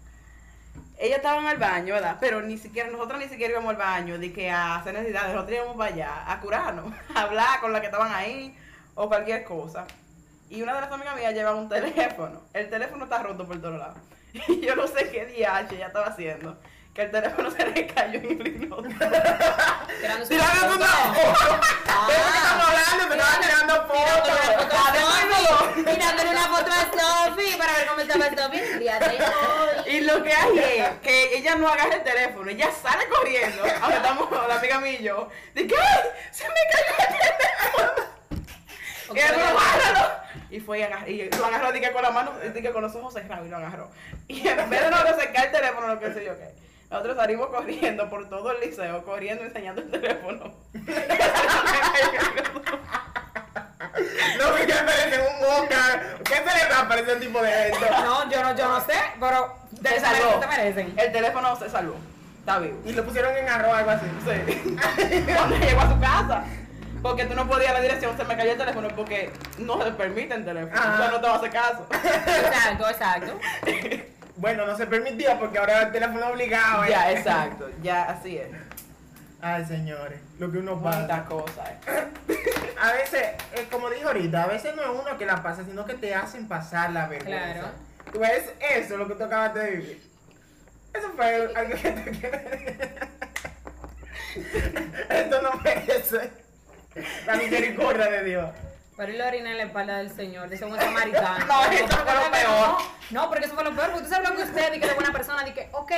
Ellas 1.04 1.18
estaban 1.18 1.46
al 1.46 1.58
baño, 1.58 1.92
¿verdad? 1.92 2.16
Pero 2.18 2.40
ni 2.40 2.56
siquiera, 2.56 2.88
nosotros 2.88 3.18
ni 3.18 3.28
siquiera 3.28 3.52
íbamos 3.52 3.72
al 3.72 3.76
baño, 3.76 4.18
de 4.18 4.32
que 4.32 4.50
a 4.50 4.76
hacer 4.76 4.94
necesidades, 4.94 5.34
nosotros 5.34 5.58
íbamos 5.58 5.76
para 5.76 5.92
allá, 5.92 6.32
a 6.32 6.40
curarnos, 6.40 6.94
a 7.14 7.20
hablar 7.20 7.60
con 7.60 7.72
las 7.72 7.82
que 7.82 7.88
estaban 7.88 8.10
ahí, 8.10 8.56
o 8.94 9.06
cualquier 9.06 9.44
cosa. 9.44 9.86
Y 10.48 10.62
una 10.62 10.74
de 10.74 10.80
las 10.80 10.90
amigas 10.90 11.14
mías 11.14 11.34
lleva 11.34 11.54
un 11.54 11.68
teléfono. 11.68 12.40
El 12.54 12.70
teléfono 12.70 13.04
está 13.04 13.22
roto 13.22 13.46
por 13.46 13.60
todos 13.60 13.78
lados. 13.78 13.98
Y 14.48 14.60
yo 14.60 14.74
no 14.76 14.86
sé 14.86 15.10
qué 15.10 15.26
DH 15.26 15.74
ella 15.74 15.88
estaba 15.88 16.06
haciendo. 16.06 16.56
Que 16.94 17.02
el 17.02 17.11
teléfono 17.11 17.50
se 17.50 17.66
le 17.66 17.87
cayó 17.88 18.20
en 18.20 18.40
el 18.40 18.46
inodoro. 18.62 18.88
Tirando 20.28 20.74
una 20.76 20.87
foto. 20.87 21.61
Ah. 21.88 22.07
¿De 22.07 22.14
qué 22.14 22.20
estamos 22.37 22.66
hablando? 22.68 23.09
Me 23.09 23.14
estaba 23.16 23.40
tirando 23.40 23.74
fotos. 23.88 25.85
tirándole 25.92 26.30
una 26.30 26.46
foto 26.48 26.70
a 26.70 27.26
Sofi 27.30 27.57
para 27.57 27.72
ver 27.72 27.87
cómo 27.88 28.00
estaba 28.00 28.26
hoy. 28.26 29.92
Y 29.92 30.00
lo 30.02 30.22
que 30.22 30.33
hay 30.33 30.59
es 30.59 30.88
que 31.02 31.37
ella 31.37 31.57
no 31.57 31.68
agarra 31.68 31.96
el 31.96 32.04
teléfono, 32.04 32.48
ella 32.50 32.70
sale 32.80 33.07
corriendo, 33.09 33.64
ahora 33.83 33.96
estamos 33.96 34.30
la 34.48 34.54
amiga 34.57 34.80
mía 34.80 35.00
y 35.00 35.02
yo, 35.02 35.28
de 35.54 35.62
¡ay! 35.62 35.68
se 36.30 36.44
me 36.48 36.54
cayó 36.72 36.94
el 36.98 37.07
teléfono. 37.37 38.14
Y 39.14 39.18
él. 39.18 39.35
Y 40.50 40.61
fue 40.61 40.78
y, 40.78 40.83
agar- 40.83 41.09
y 41.09 41.28
lo 41.30 41.44
agarró 41.46 41.72
dije, 41.72 41.92
con 41.92 42.02
la 42.02 42.11
mano, 42.11 42.33
dije, 42.54 42.70
con 42.72 42.83
los 42.83 42.94
ojos 42.94 43.12
cerrados 43.14 43.46
y 43.46 43.50
lo 43.50 43.57
agarró. 43.57 43.90
Y 44.28 44.46
en 44.46 44.70
vez 44.70 44.80
de 44.85 44.90
nosotros 44.90 45.16
sacar 45.20 45.46
el 45.46 45.52
teléfono, 45.52 45.88
lo 45.88 45.98
que 46.00 46.12
sé 46.12 46.24
yo 46.24 46.37
qué, 46.38 46.54
nosotros 46.90 47.16
salimos 47.16 47.49
corriendo 47.49 48.09
por 48.11 48.29
todo 48.29 48.53
el 48.53 48.61
liceo, 48.61 49.05
corriendo 49.05 49.44
enseñando 49.44 49.81
el 49.83 49.90
teléfono. 49.90 50.55
No, 54.38 54.55
que 54.66 54.73
aparece 54.73 55.20
un 55.20 55.40
boca. 55.40 56.01
¿Qué 56.25 56.35
se 56.35 56.42
le 56.42 56.70
va 56.70 56.79
a 56.79 56.83
aparecer 56.83 57.14
un 57.14 57.20
tipo 57.20 57.40
de 57.42 57.68
evento? 57.68 57.87
No, 57.90 58.31
yo 58.31 58.42
no, 58.42 58.57
yo 58.57 58.68
no 58.68 58.81
sé, 58.81 58.94
pero 59.20 59.57
Se 59.77 59.83
te 59.83 60.01
salvó. 60.01 60.40
te 60.40 60.47
merecen. 60.47 60.94
El 60.97 61.12
teléfono 61.12 61.57
se 61.57 61.70
salvó, 61.70 61.97
está 62.40 62.59
vivo. 62.59 62.81
Y 62.85 62.92
lo 62.92 63.05
pusieron 63.05 63.37
en 63.37 63.49
arroz 63.49 63.75
algo 63.75 63.90
así. 63.90 64.07
Sí. 64.25 64.77
Cuando 65.35 65.57
llegó 65.57 65.81
a 65.81 65.90
su 65.90 66.01
casa. 66.01 66.44
Porque 67.03 67.27
tú 67.27 67.35
no 67.35 67.47
podías 67.47 67.75
la 67.75 67.83
dirección, 67.83 68.16
se 68.16 68.25
me 68.25 68.35
cayó 68.35 68.53
el 68.53 68.59
teléfono 68.59 68.88
porque 68.97 69.31
no 69.59 69.83
se 69.85 69.90
permite 69.92 70.35
el 70.35 70.44
teléfono. 70.44 70.75
Ajá. 70.75 70.94
O 70.94 70.97
sea, 70.97 71.11
no 71.11 71.20
te 71.20 71.27
va 71.27 71.35
a 71.35 71.37
hacer 71.37 71.51
caso. 71.51 71.87
Exacto, 71.92 72.88
exacto. 72.88 73.40
Bueno, 74.44 74.66
no 74.66 74.76
se 74.76 74.87
permitía 74.87 75.38
porque 75.38 75.57
ahora 75.57 75.85
el 75.85 75.92
teléfono 75.92 76.26
obligado. 76.26 76.85
¿eh? 76.85 76.90
ya, 76.90 77.11
exacto. 77.12 77.70
Ya, 77.83 78.02
así 78.02 78.37
es. 78.37 78.48
Ay, 79.40 79.64
señores, 79.64 80.20
lo 80.38 80.52
que 80.52 80.59
uno 80.59 80.83
pasa. 80.83 81.24
cosas. 81.24 81.70
eh. 81.87 82.04
A 82.78 82.92
veces, 82.92 83.22
eh, 83.54 83.66
como 83.70 83.88
dije 83.88 84.04
ahorita, 84.04 84.42
a 84.42 84.46
veces 84.46 84.76
no 84.76 84.83
es 84.83 84.88
uno 84.90 85.16
que 85.16 85.24
la 85.24 85.42
pasa, 85.42 85.64
sino 85.64 85.87
que 85.87 85.94
te 85.94 86.14
hacen 86.14 86.46
pasar 86.46 86.90
la 86.92 87.07
vergüenza. 87.07 87.52
Claro. 87.52 87.68
Tú 88.12 88.18
ves 88.18 88.52
eso, 88.61 88.98
lo 88.98 89.09
que 89.09 89.14
tú 89.14 89.24
acabas 89.24 89.54
de 89.54 89.70
vivir. 89.70 90.11
Eso 90.92 91.11
fue 91.16 91.50
algo 91.57 91.74
que 91.83 92.11
quieres. 92.11 92.90
Esto 95.09 95.40
no 95.40 95.52
merece 95.64 96.30
la 97.26 97.37
misericordia 97.37 98.11
de 98.11 98.24
Dios. 98.24 98.50
Pero 98.96 99.12
él 99.12 99.20
orina 99.20 99.50
en 99.50 99.57
la 99.57 99.64
espalda 99.64 99.98
del 99.98 100.14
Señor, 100.14 100.48
de 100.48 100.54
ese 100.54 100.66
buen 100.66 100.80
samaritano. 100.80 101.44
No, 101.46 101.64
eso 101.64 101.96
fue 101.96 102.14
lo 102.14 102.30
peor. 102.30 102.76
No, 103.11 103.28
porque 103.28 103.46
eso 103.46 103.54
fue 103.54 103.64
lo 103.64 103.74
peor, 103.74 103.87
porque 103.90 104.04
usted 104.04 104.16
sabe 104.16 104.28
lo 104.28 104.37
que 104.37 104.42
usted 104.42 104.72
dice 104.72 104.80
que 104.80 104.87
es 104.87 104.94
buena 104.94 105.12
persona, 105.12 105.42
dice, 105.44 105.68
ok, 105.72 105.92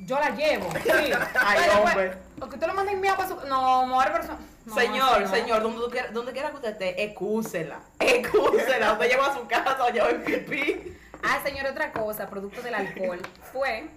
yo 0.00 0.18
la 0.18 0.30
llevo. 0.30 0.70
Sí. 0.72 0.90
Ay, 1.40 1.60
Pero, 1.60 1.82
pues, 1.82 1.94
hombre. 1.94 2.18
Que 2.38 2.54
usted 2.56 2.66
lo 2.66 2.74
manda 2.74 2.92
enviar 2.92 3.16
para 3.16 3.28
su. 3.28 3.36
No, 3.46 3.86
mujer 3.86 4.12
persona. 4.12 4.38
No, 4.66 4.74
señor, 4.74 5.20
no. 5.22 5.28
señor, 5.28 5.62
donde, 5.62 5.80
tú 5.80 5.90
quiera, 5.90 6.10
donde 6.10 6.32
quiera 6.32 6.50
que 6.50 6.56
usted 6.56 6.70
esté, 6.70 7.04
excúsela. 7.04 7.80
Excúsela. 7.98 8.92
Usted 8.92 9.08
lleva 9.08 9.26
a 9.26 9.34
su 9.34 9.46
casa 9.46 9.90
lleva 9.90 10.10
el 10.10 10.22
pipí. 10.22 10.96
Ah, 11.22 11.40
señor, 11.42 11.66
otra 11.66 11.92
cosa, 11.92 12.28
producto 12.28 12.60
del 12.60 12.74
alcohol, 12.74 13.20
fue 13.52 13.88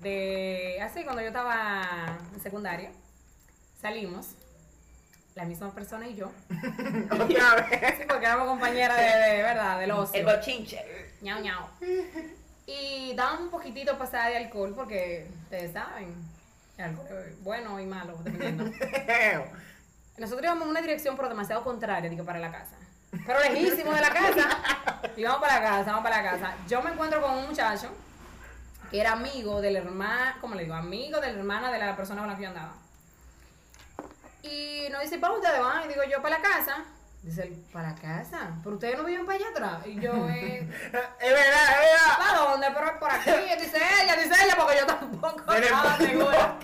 de. 0.00 0.78
Así, 0.82 1.02
cuando 1.02 1.22
yo 1.22 1.28
estaba 1.28 2.18
en 2.32 2.40
secundaria, 2.40 2.90
salimos, 3.80 4.36
la 5.34 5.44
misma 5.44 5.70
persona 5.72 6.06
y 6.08 6.14
yo. 6.14 6.30
Otra 7.10 7.54
vez. 7.70 7.94
Sí, 7.98 8.04
porque 8.08 8.26
éramos 8.26 8.48
compañeras 8.48 8.96
de, 8.96 9.32
de 9.36 9.42
verdad, 9.42 9.80
del 9.80 9.90
ocio. 9.92 10.20
El 10.20 10.26
bochinche. 10.26 10.84
ñau 11.22 11.40
ñau. 11.40 11.66
Y 12.66 13.14
daban 13.14 13.42
un 13.42 13.50
poquitito 13.50 13.96
pasada 13.98 14.28
de 14.28 14.36
alcohol 14.36 14.72
porque 14.74 15.26
ustedes 15.44 15.72
saben, 15.72 16.14
el 16.78 16.84
alcohol 16.84 17.24
es 17.28 17.42
bueno 17.42 17.80
y 17.80 17.86
malo, 17.86 18.18
dependiendo. 18.22 18.64
Nosotros 20.18 20.44
íbamos 20.44 20.64
en 20.64 20.70
una 20.70 20.80
dirección 20.80 21.16
pero 21.16 21.28
demasiado 21.28 21.64
contraria, 21.64 22.08
digo, 22.08 22.24
para 22.24 22.38
la 22.38 22.52
casa. 22.52 22.76
Pero 23.26 23.40
lejísimo 23.40 23.92
de 23.92 24.00
la 24.00 24.10
casa. 24.10 24.58
Y 25.16 25.24
vamos 25.24 25.40
para 25.40 25.60
la 25.60 25.62
casa, 25.62 25.92
vamos 25.92 26.02
para 26.02 26.22
la 26.22 26.30
casa. 26.30 26.54
Yo 26.68 26.82
me 26.82 26.90
encuentro 26.90 27.20
con 27.20 27.32
un 27.36 27.46
muchacho 27.48 27.88
que 28.90 29.00
era 29.00 29.12
amigo 29.12 29.60
del 29.60 29.76
hermano, 29.76 30.36
¿cómo 30.40 30.54
le 30.54 30.64
digo? 30.64 30.74
Amigo 30.74 31.20
de 31.20 31.32
la 31.32 31.38
hermana 31.38 31.72
de 31.72 31.78
la 31.78 31.96
persona 31.96 32.20
con 32.20 32.30
la 32.30 32.36
que 32.36 32.42
yo 32.42 32.48
andaba. 32.48 32.72
Y 34.42 34.88
nos 34.90 35.02
dice, 35.02 35.18
¿para 35.18 35.34
ustedes 35.34 35.60
van? 35.60 35.84
Y 35.84 35.88
digo, 35.88 36.02
yo 36.10 36.20
para 36.20 36.38
la 36.38 36.42
casa. 36.42 36.84
Dice 37.22 37.42
él, 37.44 37.64
¿para 37.72 37.90
la 37.90 37.94
casa? 37.94 38.50
¿Pero 38.64 38.74
ustedes 38.74 38.98
no 38.98 39.04
viven 39.04 39.24
para 39.24 39.38
allá 39.38 39.48
atrás? 39.50 39.86
Y 39.86 40.00
yo, 40.00 40.12
eh, 40.28 40.58
Es 40.58 40.90
verdad, 40.90 41.12
es 41.20 41.30
verdad. 41.30 42.18
¿para 42.18 42.38
dónde? 42.38 42.66
Pero 42.74 42.86
es 42.86 42.98
por 42.98 43.10
aquí. 43.12 43.30
Y 43.30 43.60
dice 43.62 43.78
ella, 44.02 44.16
dice 44.16 44.44
ella, 44.44 44.56
porque 44.56 44.76
yo 44.78 44.86
tampoco 44.86 45.52
estaba 45.52 45.96
segura. 45.98 46.58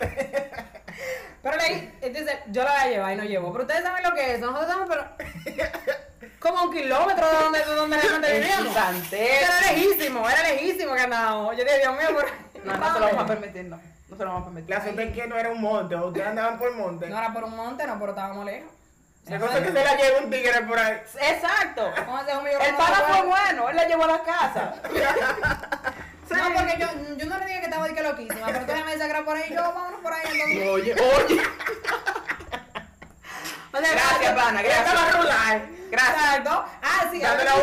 Pero 1.41 1.57
leí, 1.57 1.93
dice, 2.13 2.43
yo 2.49 2.65
la 2.65 2.73
voy 2.73 2.81
a 2.81 2.89
llevar 2.89 3.13
y 3.13 3.17
no 3.17 3.25
llevo. 3.25 3.53
Pero 3.53 3.65
ustedes 3.65 3.85
saben 3.85 4.03
lo 4.03 4.15
que 4.15 4.35
es. 4.35 4.41
Nosotros 4.41 4.63
estamos, 4.69 4.89
pero. 4.89 5.69
Como 6.41 6.63
un 6.65 6.73
kilómetro 6.73 7.27
de 7.29 7.35
donde, 7.35 7.59
de 7.61 7.75
donde 7.75 7.97
realmente 8.01 8.39
vivíamos. 8.41 8.77
Era 9.13 9.61
lejísimo, 9.61 10.29
era 10.29 10.43
lejísimo 10.43 10.95
que 10.95 11.01
andábamos. 11.01 11.57
Yo 11.57 11.65
dije, 11.65 11.79
Dios 11.79 11.97
mío, 11.97 12.09
pero. 12.17 12.29
No, 12.65 12.77
no 12.77 12.93
se 12.95 13.01
lo 13.01 13.07
vamos 13.07 13.23
a 13.23 13.27
permitir, 13.27 13.65
no. 13.67 13.81
No 14.09 14.17
se 14.17 14.25
lo 14.25 14.31
vamos 14.31 14.43
a 14.43 14.45
permitir. 14.47 14.75
La 14.75 14.83
suerte 14.83 15.03
es 15.05 15.15
que 15.15 15.27
no 15.27 15.37
era 15.37 15.51
un 15.51 15.61
monte, 15.61 15.95
o 15.95 16.07
ustedes 16.09 16.27
andaban 16.27 16.59
por 16.59 16.75
monte. 16.75 17.09
No 17.09 17.19
era 17.19 17.33
por 17.33 17.45
un 17.45 17.57
monte, 17.57 17.87
no, 17.87 17.99
pero 17.99 18.11
estábamos 18.13 18.45
lejos. 18.47 18.73
La 19.27 19.39
cosa 19.39 19.59
es 19.59 19.67
que 19.67 19.73
se 19.73 19.85
la 19.85 19.97
lleva 19.97 20.19
un 20.21 20.31
tigre 20.31 20.63
por 20.63 20.79
ahí. 20.79 20.95
Exacto. 21.21 21.83
A 21.85 22.21
El 22.67 22.77
pana 22.77 22.97
fue 23.09 23.23
bueno, 23.27 23.69
él 23.69 23.77
la 23.77 23.87
llevó 23.87 24.05
a 24.05 24.09
la 24.09 24.23
casa. 24.23 24.75
No, 26.31 26.55
porque 26.55 26.77
yo, 26.79 26.87
yo 27.17 27.27
no 27.27 27.39
le 27.39 27.47
dije 27.47 27.61
que 27.61 27.65
estaba 27.65 27.89
de 27.89 27.95
que 27.95 28.03
loquísima, 28.03 28.47
pero 28.49 28.67
tú 28.67 28.73
me 28.85 28.93
era 28.93 29.25
por 29.25 29.35
ahí, 29.35 29.51
yo 29.51 29.63
vámonos 29.63 30.01
por 30.01 30.13
ahí 30.13 30.41
entonces. 30.41 30.69
Oye, 30.69 30.93
oye. 30.95 31.43
O 33.71 33.81
sea, 33.81 33.93
Gracias, 33.93 34.35
pana, 34.35 34.61
estaba 34.63 34.93
gracias. 34.93 35.17
rular. 35.17 35.63
Gracias. 35.91 36.17
Exacto. 36.17 36.65
Ah, 36.83 37.09
sí, 37.13 37.23
ahora 37.25 37.45
la 37.45 37.55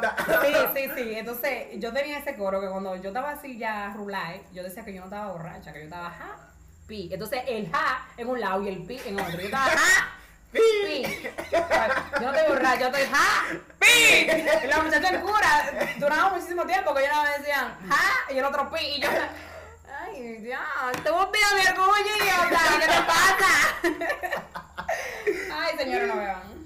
Sí, 0.00 0.54
sí, 0.74 0.90
sí. 0.96 1.14
Entonces, 1.14 1.66
yo 1.76 1.92
tenía 1.92 2.18
ese 2.18 2.36
coro 2.36 2.60
que 2.60 2.68
cuando 2.68 2.96
yo 2.96 3.08
estaba 3.08 3.30
así 3.30 3.58
ya 3.58 3.92
rulay, 3.96 4.42
yo 4.52 4.62
decía 4.62 4.84
que 4.84 4.92
yo 4.92 5.00
no 5.00 5.06
estaba 5.06 5.32
borracha, 5.32 5.72
que 5.72 5.80
yo 5.80 5.84
estaba 5.84 6.10
ja, 6.10 6.36
pi. 6.86 7.08
Entonces, 7.12 7.42
el 7.46 7.70
ja 7.70 8.06
en 8.16 8.28
un 8.28 8.40
lado 8.40 8.62
y 8.62 8.68
el 8.68 8.84
pi 8.84 9.00
en 9.06 9.20
otro. 9.20 9.38
Yo 9.38 9.46
estaba 9.46 9.64
ja, 9.70 10.08
pi. 10.52 11.02
Yo 11.52 12.20
no 12.20 12.34
estoy 12.34 12.48
borracha, 12.48 12.80
yo 12.80 12.86
estoy 12.86 13.06
ja, 13.10 13.44
pi. 13.78 14.64
Y 14.64 14.66
la 14.66 14.82
muchacha 14.82 15.08
en 15.08 15.20
cura 15.20 15.88
duraba 15.98 16.30
muchísimo 16.30 16.66
tiempo 16.66 16.94
que 16.94 17.00
ellos 17.00 17.14
no 17.16 17.22
me 17.22 17.38
decían 17.38 17.76
ja 17.88 18.32
y 18.32 18.38
el 18.38 18.44
otro 18.44 18.70
pi. 18.70 18.84
Y 18.96 19.00
yo, 19.00 19.08
ay, 20.00 20.42
ya, 20.42 20.66
te 21.02 21.10
voy 21.10 21.22
a 21.22 21.30
pedir 21.30 21.46
mi 21.54 21.80
orgullo, 21.80 22.16
idiota, 22.20 22.60
¿qué 22.80 22.86
te 22.86 23.02
pasa? 23.02 24.44
Ay, 25.52 25.76
señora, 25.76 26.06
no 26.06 26.16
beban. 26.16 26.58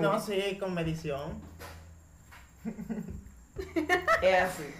No, 0.00 0.20
sí, 0.20 0.56
con 0.58 0.74
medición. 0.74 1.40
Es 4.22 4.42
así. 4.42 4.74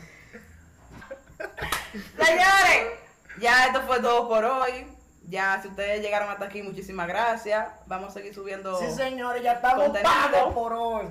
Señores, 2.17 2.99
ya 3.41 3.67
esto 3.67 3.83
fue 3.83 4.01
todo 4.01 4.29
por 4.29 4.45
hoy. 4.45 4.87
Ya, 5.29 5.61
si 5.63 5.69
ustedes 5.69 6.03
llegaron 6.03 6.29
hasta 6.29 6.47
aquí, 6.47 6.63
muchísimas 6.63 7.09
gracias. 7.09 7.69
Vamos 7.87 8.11
a 8.11 8.13
seguir 8.13 8.35
subiendo. 8.35 8.79
Sí, 8.79 8.91
señores, 8.91 9.43
ya 9.43 9.55
estamos 9.55 9.91
pagos 9.99 10.55
por 10.55 10.73
hoy. 10.73 11.07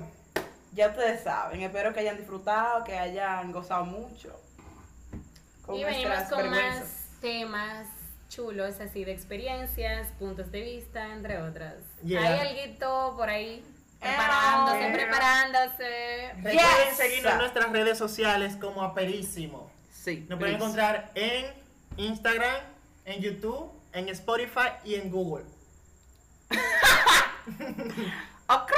Ya 0.72 0.88
ustedes 0.88 1.22
saben. 1.22 1.60
Espero 1.62 1.92
que 1.92 2.00
hayan 2.00 2.16
disfrutado, 2.16 2.84
que 2.84 2.96
hayan 2.96 3.52
gozado 3.52 3.84
mucho. 3.84 4.38
Con 5.66 5.76
y 5.76 5.84
venimos 5.84 6.22
con 6.30 6.50
más 6.50 7.06
temas 7.20 7.86
chulos, 8.28 8.80
así 8.80 9.04
de 9.04 9.12
experiencias, 9.12 10.08
puntos 10.18 10.50
de 10.50 10.62
vista, 10.62 11.12
entre 11.12 11.40
otras. 11.42 11.74
Yeah. 12.02 12.22
Hay 12.22 12.66
algo 12.66 13.16
por 13.16 13.28
ahí 13.28 13.62
Preparándose, 14.02 14.90
preparándose. 14.92 16.32
Recuerden 16.36 16.88
yes. 16.88 16.96
seguirnos 16.96 17.32
en 17.32 17.38
nuestras 17.38 17.70
redes 17.70 17.96
sociales 17.96 18.56
como 18.60 18.82
Aperísimo. 18.82 19.70
Sí. 19.92 20.26
Nos 20.28 20.40
pueden 20.40 20.56
encontrar 20.56 21.12
en 21.14 21.46
Instagram, 21.96 22.56
en 23.04 23.20
YouTube, 23.20 23.70
en 23.92 24.08
Spotify 24.08 24.70
y 24.84 24.96
en 24.96 25.08
Google. 25.10 25.44
okay. 28.48 28.76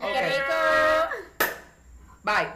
Okay. 0.00 0.32
Bye. 2.24 2.48